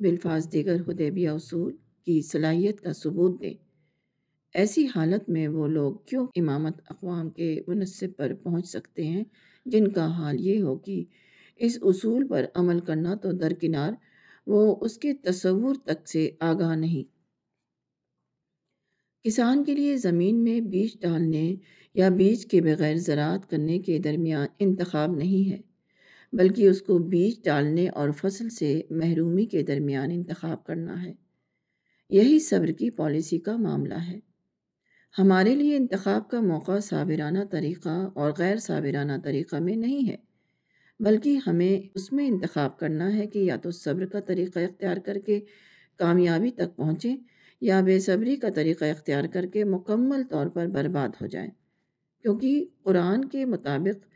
بالفاظ 0.00 0.52
دیگر 0.52 0.80
حدیبیہ 0.88 1.28
اصول 1.28 1.76
کی 2.06 2.20
صلاحیت 2.22 2.80
کا 2.80 2.92
ثبوت 2.92 3.40
دیں، 3.40 3.54
ایسی 4.54 4.86
حالت 4.96 5.28
میں 5.28 5.48
وہ 5.48 5.66
لوگ 5.68 5.94
کیوں 6.06 6.26
امامت 6.36 6.80
اقوام 6.88 7.30
کے 7.30 7.60
منصب 7.66 8.16
پر 8.16 8.34
پہنچ 8.34 8.68
سکتے 8.68 9.06
ہیں؟ 9.06 9.24
جن 9.66 9.88
کا 9.88 10.06
حال 10.06 10.40
یہ 10.40 10.62
ہو 10.62 10.76
کہ 10.76 11.04
اس 11.60 11.78
اصول 11.82 12.28
پر 12.28 12.44
عمل 12.54 12.80
کرنا 12.80 13.14
تو 13.14 13.32
درکنار، 13.32 13.92
وہ 14.46 14.76
اس 14.80 14.98
کے 14.98 15.14
تصور 15.14 15.74
تک 15.84 16.08
سے 16.08 16.30
آگاہ 16.40 16.76
نہیں۔ 16.76 17.20
کسان 19.24 19.64
کے 19.64 19.74
لیے 19.74 19.96
زمین 19.96 20.44
میں 20.44 20.60
بیج 20.60 21.00
ڈالنے 21.00 21.54
یا 21.94 22.08
بیج 22.08 22.46
کے 22.46 22.60
بغیر 22.60 22.96
زراعت 22.96 23.50
کرنے 23.50 23.78
کے 23.78 23.98
درمیان 23.98 24.46
انتخاب 24.58 25.16
نہیں 25.16 25.50
ہے، 25.50 25.60
بلکہ 26.32 26.68
اس 26.68 26.82
کو 26.82 26.98
بیج 26.98 27.44
ڈالنے 27.44 27.88
اور 27.88 28.10
فصل 28.10 28.48
سے 28.48 28.82
محرومی 28.90 29.46
کے 29.46 29.62
درمیان 29.62 30.10
انتخاب 30.10 30.64
کرنا 30.64 31.04
ہے۔ 31.04 31.12
یہی 32.10 32.38
صبر 32.38 32.66
کی 32.66 32.90
پالیسی 32.90 33.38
کا 33.38 33.56
معاملہ 33.56 33.94
ہے۔ 33.94 34.18
ہمارے 35.18 35.54
لیے 35.54 35.76
انتخاب 35.76 36.30
کا 36.30 36.40
موقع 36.40 36.78
صابرانہ 36.82 37.44
طریقہ 37.50 38.08
اور 38.14 38.32
غیر 38.38 38.56
صابرانہ 38.56 39.12
طریقہ 39.24 39.56
میں 39.56 39.76
نہیں 39.76 40.08
ہے۔ 40.08 40.29
بلکہ 41.00 41.38
ہمیں 41.46 41.88
اس 41.94 42.12
میں 42.12 42.26
انتخاب 42.26 42.78
کرنا 42.78 43.16
ہے 43.16 43.26
کہ 43.26 43.38
یا 43.38 43.56
تو 43.56 43.70
صبر 43.70 44.06
کا 44.06 44.20
طریقہ 44.20 44.58
اختیار 44.58 44.96
کر 44.96 45.18
کے 45.18 45.40
کامیابی 45.96 46.50
تک 46.50 46.76
پہنچیں 46.76 47.16
یا 47.60 47.80
بے 47.80 48.00
صبری 48.00 48.36
کا 48.36 48.48
طریقہ 48.54 48.84
اختیار 48.84 49.24
کر 49.24 49.46
کے 49.46 49.64
مکمل 49.64 50.22
طور 50.30 50.46
پر 50.46 50.66
برباد 50.66 51.08
ہو 51.20 51.26
جائیں۔ 51.26 51.50
کیونکہ 52.22 52.64
قرآن 52.82 53.24
کے 53.24 53.44
مطابق 53.44 54.06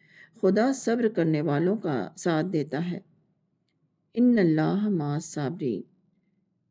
خدا 0.40 0.72
صبر 0.72 1.08
کرنے 1.08 1.40
والوں 1.40 1.76
کا 1.76 2.08
ساتھ 2.16 2.46
دیتا 2.46 2.90
ہے۔ 2.90 2.98
ان 4.14 4.38
اللہ 4.38 4.88
ما 4.88 5.18
صابرین 5.18 5.82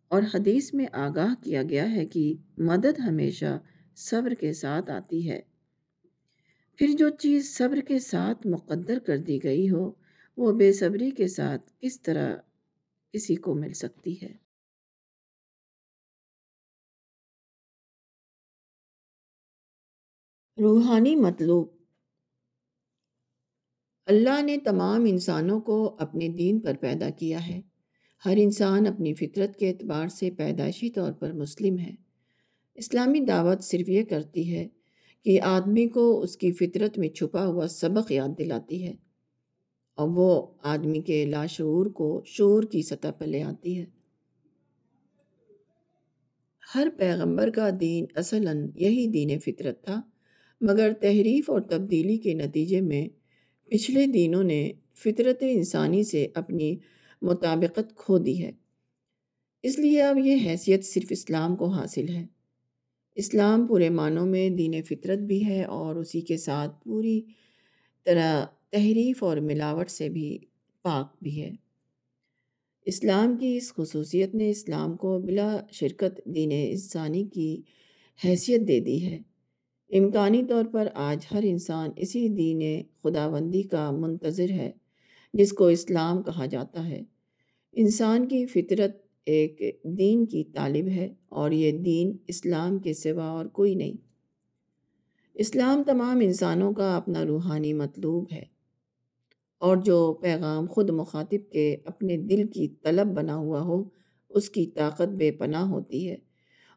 اور 0.07 0.23
حدیث 0.33 0.73
میں 0.73 0.85
آگاہ 0.91 1.43
کیا 1.43 1.63
گیا 1.63 1.91
ہے 1.91 2.05
کہ 2.05 2.33
مدد 2.57 2.99
ہمیشہ 2.99 3.59
صبر 3.95 4.33
کے 4.33 4.53
ساتھ 4.53 4.91
آتی 4.91 5.29
ہے۔ 5.29 5.41
پھر 6.75 6.87
جو 6.97 7.09
چیز 7.09 7.57
صبر 7.57 7.79
کے 7.79 7.99
ساتھ 7.99 8.47
مقدر 8.47 8.99
کر 8.99 9.17
دی 9.17 9.43
گئی 9.43 9.69
ہو 9.69 10.02
وہ 10.37 10.51
بے 10.51 10.73
صبری 10.73 11.11
کے 11.11 11.27
ساتھ 11.27 11.71
کس 11.79 12.01
طرح 12.01 12.35
کسی 13.13 13.35
کو 13.35 13.55
مل 13.55 13.73
سکتی 13.73 14.21
ہے۔ 14.21 14.43
روحانی 20.61 21.15
مطلوب۔ 21.15 21.67
اللہ 24.05 24.41
نے 24.41 24.57
تمام 24.57 25.05
انسانوں 25.07 25.61
کو 25.61 25.95
اپنے 25.99 26.27
دین 26.27 26.59
پر 26.59 26.73
پیدا 26.81 27.09
کیا 27.09 27.47
ہے۔ 27.47 27.61
ہر 28.25 28.33
انسان 28.37 28.87
اپنی 28.87 29.13
فطرت 29.13 29.59
کے 29.59 29.69
اعتبار 29.69 30.07
سے 30.07 30.31
پیدائشی 30.31 30.89
طور 30.89 31.11
پر 31.11 31.33
مسلم 31.33 31.79
ہے۔ 31.79 31.95
اسلامی 32.75 33.19
دعوت 33.19 33.63
صرف 33.63 33.89
یہ 33.89 34.03
کرتی 34.03 34.55
ہے 34.55 34.67
کہ 35.23 35.41
آدمی 35.41 35.87
کو 35.87 36.21
اس 36.21 36.37
کی 36.37 36.51
فطرت 36.51 36.97
میں 36.97 37.09
چھپا 37.09 37.45
ہوا 37.45 37.67
سبق 37.67 38.11
یاد 38.11 38.29
دلاتی 38.39 38.87
ہے۔ 38.87 39.12
اور 39.95 40.09
وہ 40.09 40.47
آدمی 40.63 40.99
کے 40.99 41.25
لاشعور 41.25 41.85
کو 41.85 42.21
شعور 42.25 42.63
کی 42.63 42.81
سطح 42.81 43.07
پر 43.17 43.27
لے 43.27 43.43
آتی 43.43 43.77
ہے۔ 43.77 43.85
ہر 46.75 46.87
پیغمبر 46.97 47.49
کا 47.49 47.69
دین 47.79 48.05
اصلاً 48.15 48.69
یہی 48.75 49.07
دین 49.07 49.39
فطرت 49.39 49.83
تھا، 49.83 50.01
مگر 50.61 50.91
تحریف 51.01 51.49
اور 51.49 51.61
تبدیلی 51.61 52.17
کے 52.17 52.33
نتیجے 52.33 52.81
میں 52.81 53.07
پچھلے 53.69 54.07
دینوں 54.07 54.43
نے 54.43 54.71
فطرت 54.93 55.37
انسانی 55.41 56.03
سے 56.03 56.27
اپنی 56.33 56.77
مطابقت 57.21 57.95
کھو 57.95 58.17
دی 58.17 58.43
ہے۔ 58.43 58.51
اس 59.63 59.79
لیے 59.79 60.01
اب 60.01 60.17
یہ 60.17 60.35
حیثیت 60.45 60.85
صرف 60.85 61.05
اسلام 61.09 61.55
کو 61.55 61.67
حاصل 61.67 62.09
ہے۔ 62.09 62.25
اسلام 63.15 63.67
پورے 63.67 63.89
معنوں 63.89 64.25
میں 64.25 64.49
دین 64.49 64.81
فطرت 64.81 65.19
بھی 65.19 65.45
ہے 65.45 65.63
اور 65.63 65.95
اسی 65.95 66.21
کے 66.21 66.37
ساتھ 66.37 66.83
پوری 66.83 67.21
طرح 68.03 68.45
تحریف 68.69 69.23
اور 69.23 69.37
ملاوٹ 69.37 69.89
سے 69.89 70.09
بھی 70.09 70.37
پاک 70.81 71.15
بھی 71.21 71.41
ہے۔ 71.41 71.51
اسلام 72.85 73.37
کی 73.37 73.57
اس 73.57 73.73
خصوصیت 73.73 74.35
نے 74.35 74.49
اسلام 74.49 74.97
کو 74.97 75.19
بلا 75.19 75.57
شرکت 75.71 76.19
دین 76.25 76.51
انسانی 76.53 77.25
کی 77.33 77.61
حیثیت 78.25 78.67
دے 78.67 78.79
دی 78.79 79.05
ہے۔ 79.05 79.19
امکانی 79.89 80.43
طور 80.49 80.65
پر 80.71 80.87
آج 80.93 81.25
ہر 81.31 81.39
انسان 81.43 81.89
اسی 81.95 82.27
دین 82.27 82.83
خداوندی 83.03 83.61
کا 83.61 83.91
منتظر 83.91 84.49
ہے، 84.49 84.71
جس 85.33 85.53
کو 85.53 85.67
اسلام 85.67 86.23
کہا 86.23 86.45
جاتا 86.45 86.89
ہے۔ 86.89 87.03
انسان 87.71 88.27
کی 88.27 88.45
فطرت 88.45 88.97
ایک 89.25 89.61
دین 89.83 90.25
کی 90.25 90.43
طالب 90.43 90.87
ہے 90.87 91.13
اور 91.29 91.51
یہ 91.51 91.71
دین 91.71 92.17
اسلام 92.27 92.79
کے 92.79 92.93
سوا 92.93 93.25
اور 93.25 93.45
کوئی 93.45 93.75
نہیں۔ 93.75 94.12
اسلام 95.33 95.83
تمام 95.83 96.19
انسانوں 96.23 96.73
کا 96.73 96.97
اپنا 96.97 97.25
روحانی 97.25 97.73
مطلوب 97.73 98.27
ہے۔ 98.31 98.43
اور 99.59 99.77
جو 99.77 100.19
پیغام 100.21 100.65
خود 100.67 100.89
مخاطب 100.89 101.51
کے 101.51 101.77
اپنے 101.85 102.17
دل 102.17 102.47
کی 102.47 102.67
طلب 102.67 103.07
بنا 103.07 103.35
ہوا 103.35 103.61
ہو، 103.61 103.83
اس 104.29 104.49
کی 104.49 104.65
طاقت 104.65 105.07
بے 105.07 105.31
پناہ 105.31 105.65
ہوتی 105.65 106.09
ہے۔ 106.09 106.15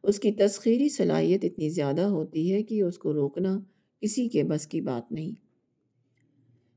اس 0.02 0.18
کی 0.18 0.32
تسخیری 0.32 0.88
صلاحیت 0.88 1.44
اتنی 1.44 1.68
زیادہ 1.68 2.00
ہوتی 2.00 2.52
ہے 2.52 2.62
کہ 2.62 2.82
اس 2.82 2.98
کو 2.98 3.12
روکنا 3.12 3.60
کسی 4.00 4.28
کے 4.28 4.42
بس 4.44 4.66
کی 4.66 4.80
بات 4.80 5.12
نہیں۔ 5.12 5.46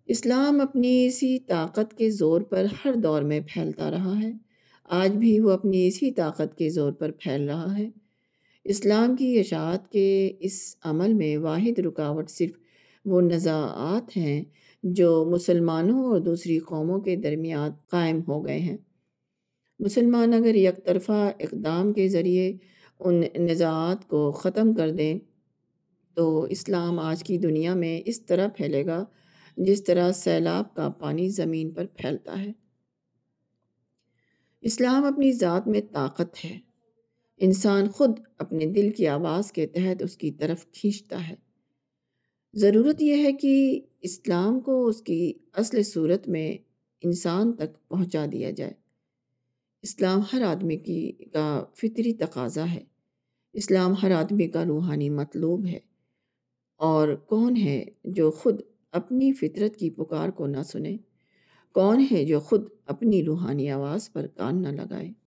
اسلام 0.05 0.61
اپنی 0.61 1.05
اسی 1.05 1.39
طاقت 1.39 1.97
کے 1.97 2.09
زور 2.09 2.41
پر 2.41 2.65
ہر 2.85 2.93
دور 2.93 3.21
میں 3.21 3.39
پھیلتا 3.53 3.91
رہا 3.91 4.21
ہے۔ 4.23 4.31
آج 4.83 5.11
بھی 5.11 5.39
وہ 5.39 5.51
اپنی 5.51 5.87
اسی 5.87 6.11
طاقت 6.11 6.57
کے 6.57 6.69
زور 6.69 6.91
پر 6.91 7.11
پھیل 7.11 7.49
رہا 7.49 7.77
ہے۔ 7.77 7.89
اسلام 8.69 9.15
کی 9.15 9.39
اشاعت 9.39 9.91
کے 9.91 10.33
اس 10.39 10.75
عمل 10.83 11.13
میں 11.13 11.37
واحد 11.37 11.79
رکاوٹ 11.79 12.29
صرف 12.29 12.51
وہ 13.05 13.21
نزاعات 13.21 14.17
ہیں 14.17 14.43
جو 14.83 15.25
مسلمانوں 15.31 16.03
اور 16.03 16.19
دوسری 16.19 16.59
قوموں 16.59 16.99
کے 16.99 17.15
درمیان 17.15 17.71
قائم 17.87 18.21
ہو 18.27 18.45
گئے 18.45 18.59
ہیں۔ 18.59 18.77
مسلمان 19.79 20.33
اگر 20.33 20.55
یک 20.55 20.85
طرفہ 20.85 21.31
اقدام 21.39 21.93
کے 21.93 22.07
ذریعے 22.07 22.57
ان 22.99 23.21
نزاعات 23.39 24.07
کو 24.07 24.31
ختم 24.31 24.73
کر 24.73 24.91
دیں 24.91 25.19
تو 26.13 26.43
اسلام 26.43 26.99
آج 26.99 27.23
کی 27.23 27.37
دنیا 27.37 27.73
میں 27.73 28.01
اس 28.05 28.25
طرح 28.25 28.47
پھیلے 28.47 28.85
گا 28.85 29.05
جس 29.57 29.83
طرح 29.83 30.11
سیلاب 30.11 30.75
کا 30.75 30.89
پانی 30.89 31.29
زمین 31.29 31.71
پر 31.71 31.85
پھیلتا 31.85 32.41
ہے۔ 32.41 32.51
اسلام 34.61 35.05
اپنی 35.05 35.31
ذات 35.31 35.67
میں 35.67 35.81
طاقت 35.93 36.45
ہے۔ 36.45 36.68
انسان 37.41 37.89
خود 37.89 38.19
اپنے 38.37 38.65
دل 38.65 38.89
کی 38.91 39.07
آواز 39.07 39.51
کے 39.51 39.67
تحت 39.67 40.03
اس 40.03 40.17
کی 40.17 40.31
طرف 40.31 40.71
کھینچتا 40.71 41.29
ہے۔ 41.29 41.35
ضرورت 42.53 43.01
یہ 43.01 43.23
ہے 43.23 43.33
کہ 43.33 43.81
اسلام 44.01 44.59
کو 44.59 44.87
اس 44.87 45.01
کی 45.01 45.33
اصل 45.53 45.83
صورت 45.83 46.27
میں 46.27 46.57
انسان 47.01 47.53
تک 47.53 47.89
پہنچا 47.89 48.25
دیا 48.31 48.51
جائے۔ 48.51 48.73
اسلام 49.81 50.21
ہر 50.33 50.41
آدمی 50.41 50.77
کی 50.77 51.11
کا 51.11 51.63
فطری 51.73 52.13
تقاضا 52.13 52.73
ہے۔ 52.73 52.83
اسلام 53.53 53.93
ہر 54.03 54.11
آدمی 54.11 54.47
کا 54.47 54.65
روحانی 54.65 55.09
مطلوب 55.09 55.65
ہے۔ 55.65 55.79
اور 56.77 57.15
کون 57.15 57.57
ہے 57.57 57.85
جو 58.03 58.31
خود 58.31 58.61
اپنی 58.91 59.33
فطرت 59.33 59.75
کی 59.75 59.89
پکار 59.89 60.29
کو 60.29 60.47
نہ 60.47 60.63
سنے؟ 60.63 60.97
کون 61.73 62.05
ہے 62.11 62.25
جو 62.25 62.39
خود 62.39 62.63
اپنی 62.85 63.23
روحانی 63.23 63.69
آواز 63.69 64.13
پر 64.13 64.27
کان 64.27 64.61
نہ 64.61 64.67
لگائے؟ 64.67 65.18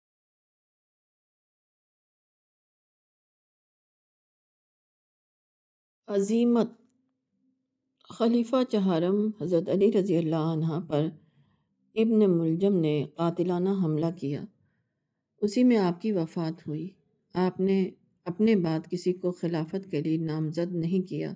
عظیمت۔ 6.06 6.70
خلیفہ 8.10 8.56
چہارم 8.68 9.30
حضرت 9.40 9.68
علی 9.68 9.92
رضی 9.92 10.16
اللہ 10.16 10.36
عنہ 10.36 10.80
پر 10.88 11.08
ابن 11.94 12.38
ملجم 12.38 12.76
نے 12.76 13.04
قاتلانہ 13.16 13.68
حملہ 13.68 14.06
کیا۔ 14.20 14.44
اسی 15.40 15.64
میں 15.64 15.76
آپ 15.76 16.02
کی 16.02 16.12
وفات 16.12 16.68
ہوئی۔ 16.68 16.88
آپ 17.34 17.60
نے 17.60 17.90
اپنے 18.24 18.56
بعد 18.56 18.80
کسی 18.90 19.12
کو 19.12 19.32
خلافت 19.32 19.90
کے 19.90 20.02
لیے 20.02 20.16
نامزد 20.16 20.74
نہیں 20.74 21.08
کیا۔ 21.08 21.34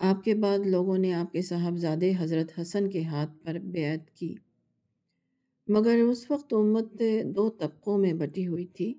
آپ 0.00 0.24
کے 0.24 0.34
بعد 0.34 0.58
لوگوں 0.58 0.98
نے 0.98 1.12
آپ 1.12 1.32
کے 1.32 1.42
صاحبزادے 1.42 2.12
حضرت 2.18 2.60
حسن 2.60 2.90
کے 2.90 3.02
ہاتھ 3.02 3.44
پر 3.44 3.54
بیعت 3.54 4.10
کی۔ 4.10 4.34
مگر 5.68 5.98
اس 6.10 6.30
وقت 6.30 6.54
امت 6.54 7.02
دو 7.24 7.50
طبقوں 7.50 7.98
میں 7.98 8.12
بٹی 8.12 8.46
ہوئی 8.46 8.66
تھی۔ 8.66 8.94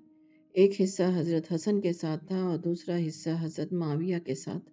ایک 0.52 0.80
حصہ 0.80 1.02
حضرت 1.16 1.52
حسن 1.54 1.80
کے 1.80 1.92
ساتھ 1.92 2.24
تھا 2.26 2.42
اور 2.42 2.58
دوسرا 2.58 2.96
حصہ 3.08 3.30
حضرت 3.40 3.72
معاویہ 3.72 4.18
کے 4.18 4.34
ساتھ۔ 4.34 4.70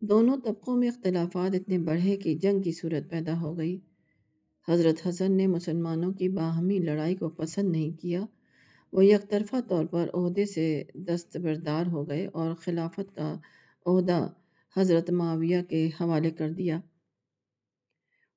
دونوں 0.00 0.36
طبقوں 0.44 0.76
میں 0.76 0.88
اختلافات 0.88 1.54
اتنے 1.54 1.78
بڑھے 1.78 2.16
کہ 2.16 2.34
جنگ 2.34 2.62
کی 2.62 2.72
صورت 2.72 3.10
پیدا 3.10 3.40
ہو 3.40 3.58
گئی۔ 3.58 3.80
حضرت 4.68 5.06
حسن 5.08 5.32
نے 5.32 5.46
مسلمانوں 5.46 6.12
کی 6.12 6.28
باہمی 6.28 6.78
لڑائی 6.78 7.16
کو 7.16 7.28
پسند 7.28 7.72
نہیں 7.72 7.90
کیا۔ 8.02 8.22
وہ 8.92 9.04
یک 9.04 9.30
طرفہ 9.30 9.56
طور 9.68 9.84
پر 9.84 10.08
عہدے 10.14 10.44
سے 10.44 10.84
دستبردار 10.94 11.86
ہو 11.86 12.08
گئے 12.08 12.26
اور 12.26 12.54
خلافت 12.54 13.16
کا 13.16 13.36
عہدہ 13.86 14.28
حضرت 14.76 15.10
معاویہ 15.10 15.62
کے 15.62 15.90
حوالے 16.00 16.30
کر 16.30 16.50
دیا۔ 16.50 16.80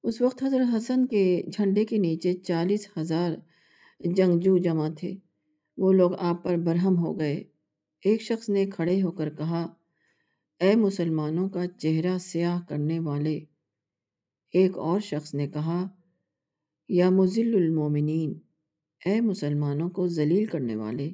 اس 0.03 0.21
وقت 0.21 0.43
حضرت 0.43 0.75
حسن 0.77 1.05
کے 1.05 1.43
جھنڈے 1.53 1.85
کے 1.85 1.97
نیچے 1.97 2.33
چالیس 2.33 2.87
ہزار 2.97 3.31
جنگجو 3.99 4.57
جمع 4.57 4.89
تھے۔ 4.89 5.15
وہ 5.77 5.91
لوگ 5.93 6.11
آپ 6.19 6.43
پر 6.43 6.57
برہم 6.57 6.97
ہو 6.97 7.19
گئے۔ 7.19 7.43
ایک 8.03 8.21
شخص 8.21 8.49
نے 8.49 8.65
کھڑے 8.65 9.01
ہو 9.01 9.11
کر 9.11 9.29
کہا، 9.29 9.61
اے 10.61 10.75
مسلمانوں 10.75 11.49
کا 11.49 11.67
چہرہ 11.67 12.17
سیاہ 12.17 12.61
کرنے 12.69 12.99
والے 12.99 13.37
ایک 14.53 14.77
اور 14.77 14.99
شخص 14.99 15.33
نے 15.33 15.47
کہا، 15.47 15.87
یا 16.89 17.09
مزل 17.09 17.55
المومنین، 17.55 18.33
اے 19.05 19.21
مسلمانوں 19.21 19.89
کو 19.89 20.07
ذلیل 20.07 20.45
کرنے 20.45 20.75
والے 20.75 21.11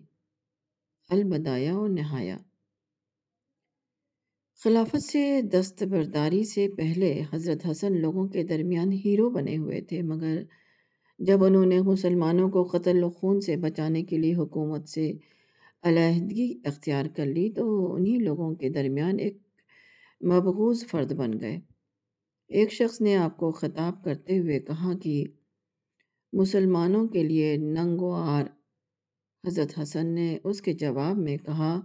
البدایا 1.10 1.78
و 1.78 1.88
نہایا 1.88 2.38
خلافت 4.62 5.04
سے 5.04 5.42
دستبرداری 5.42 6.44
سے 6.44 6.68
پہلے 6.78 7.22
حضرت 7.34 7.66
حسن 7.72 8.02
لوگوں 8.02 8.28
کے 8.28 8.44
درمیان 8.44 8.92
ہیرو 8.94 9.30
بنے 9.30 9.58
ہوئے 9.58 9.82
تھے، 9.82 10.02
مگر 10.02 10.42
جب 11.26 11.44
انہوں 11.44 11.66
نے 11.66 11.82
مسلمانوں 11.82 12.50
کو 12.50 12.64
قتل 12.64 13.04
و 13.04 13.10
خون 13.10 13.42
سے 13.42 13.56
بچانے 13.56 14.04
کے 14.04 14.18
لیے 14.18 14.36
حکومت 14.36 14.90
سے 14.90 15.14
علیحدگی 15.84 16.60
اختیار 16.66 17.06
کر 17.16 17.26
لی 17.26 17.50
تو 17.50 17.94
انہی 17.94 18.18
لوگوں 18.18 18.56
کے 18.56 18.70
درمیان 18.70 19.20
ایک 19.20 19.38
مبغوض 20.26 20.86
فرد 20.86 21.12
بن 21.14 21.40
گئے۔ 21.40 21.60
ایک 22.48 22.72
شخص 22.72 23.02
نے 23.02 23.16
آپ 23.16 23.38
کو 23.38 23.52
خطاب 23.52 24.04
کرتے 24.04 24.40
ہوئے 24.40 24.60
کہا 24.60 24.94
کہ 25.04 25.24
مسلمانوں 26.34 27.08
کے 27.08 27.24
لیے 27.24 27.58
ننگ 27.58 28.02
و 28.02 28.12
آر۔ 28.12 28.46
حضرت 29.48 29.80
حسن 29.82 30.08
نے 30.08 30.38
اس 30.44 30.62
کے 30.62 30.74
جواب 30.74 31.18
میں 31.18 31.38
کہا، 31.38 31.82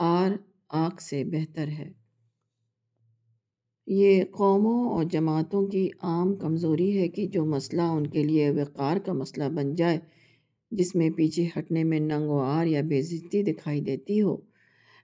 آر 0.00 0.30
آگ 0.68 0.90
سے 1.00 1.24
بہتر 1.24 1.68
ہے۔ 1.68 2.03
یہ 3.86 4.24
قوموں 4.30 4.90
اور 4.90 5.04
جماعتوں 5.04 5.66
کی 5.66 5.88
عام 6.02 6.34
کمزوری 6.34 6.98
ہے 6.98 7.08
کہ 7.08 7.26
جو 7.26 7.44
مسئلہ 7.44 7.82
ان 7.82 8.06
کے 8.06 8.24
لیے 8.24 8.50
وقار 8.50 8.96
کا 8.96 9.12
مسئلہ 9.12 9.48
بن 9.48 9.74
جائے، 9.74 9.98
جس 10.70 10.94
میں 10.94 11.10
پیچھے 11.10 11.48
ہٹنے 11.58 11.84
میں 11.84 12.00
ننگ 12.00 12.28
و 12.28 12.38
آر 12.38 12.66
یا 12.66 12.82
بےزتی 12.82 13.42
دکھائی 13.42 13.80
دیتی 13.80 14.22
ہو۔ 14.22 14.36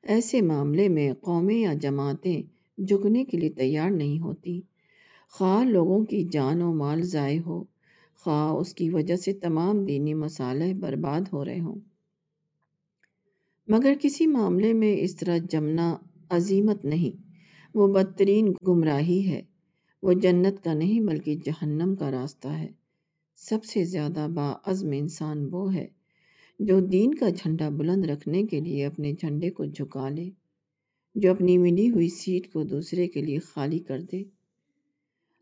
ایسے 0.02 0.40
معاملے 0.40 0.88
میں 0.88 1.12
قومیں 1.12 1.54
یا 1.54 1.72
جماعتیں 1.72 2.42
جھکنے 2.80 3.24
کے 3.24 3.36
لیے 3.38 3.50
تیار 3.50 3.90
نہیں 3.90 4.20
ہوتی۔ 4.20 4.60
خواہ 5.30 5.64
لوگوں 5.64 6.04
کی 6.04 6.24
جان 6.24 6.62
و 6.62 6.74
مال 6.74 7.02
ضائع 7.02 7.40
ہو، 7.46 7.64
خواہ 8.14 8.52
اس 8.52 8.74
کی 8.74 8.90
وجہ 8.90 9.16
سے 9.16 9.32
تمام 9.32 9.84
دینی 9.84 10.14
مسالح 10.14 10.72
برباد 10.80 11.20
ہو 11.32 11.44
رہے 11.44 11.60
ہوں۔ 11.60 11.76
مگر 13.68 13.92
کسی 14.00 14.26
معاملے 14.26 14.72
میں 14.72 14.96
اس 15.00 15.16
طرح 15.16 15.38
جمنا 15.50 15.96
عظیمت 16.30 16.84
نہیں۔ 16.84 17.29
وہ 17.74 17.86
بدترین 17.94 18.52
گمراہی 18.68 19.28
ہے۔ 19.28 19.42
وہ 20.02 20.12
جنت 20.12 20.64
کا 20.64 20.74
نہیں 20.74 21.00
بلکہ 21.00 21.34
جہنم 21.34 21.94
کا 21.94 22.10
راستہ 22.10 22.48
ہے۔ 22.48 22.68
سب 23.36 23.64
سے 23.64 23.84
زیادہ 23.84 24.26
باعزم 24.34 24.90
انسان 24.92 25.48
وہ 25.50 25.74
ہے 25.74 25.86
جو 26.58 26.80
دین 26.80 27.14
کا 27.14 27.28
جھنڈا 27.28 27.68
بلند 27.68 28.04
رکھنے 28.04 28.42
کے 28.42 28.60
لیے 28.60 28.86
اپنے 28.86 29.12
جھنڈے 29.12 29.50
کو 29.50 29.64
جھکا 29.64 30.08
لے، 30.08 30.30
جو 31.14 31.30
اپنی 31.30 31.58
ملی 31.58 31.90
ہوئی 31.90 32.08
سیٹ 32.08 32.52
کو 32.52 32.62
دوسرے 32.62 33.08
کے 33.08 33.22
لیے 33.22 33.38
خالی 33.38 33.78
کر 33.78 34.00
دے۔ 34.00 34.22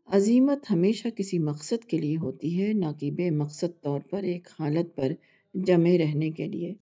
عظیمت 0.05 0.71
ہمیشہ 0.71 1.07
کسی 1.07 1.39
مقصد 1.39 1.85
کے 1.85 1.97
لیے 1.97 2.17
ہوتی 2.17 2.61
ہے، 2.61 2.73
نہ 2.73 2.85
کہ 2.99 3.11
بے 3.11 3.29
مقصد 3.29 3.81
طور 3.81 3.99
پر 4.09 4.23
ایک 4.23 4.47
حالت 4.59 4.95
پر 4.95 5.11
جمے 5.53 5.97
رہنے 5.97 6.31
کے 6.31 6.47
لیے۔ 6.47 6.73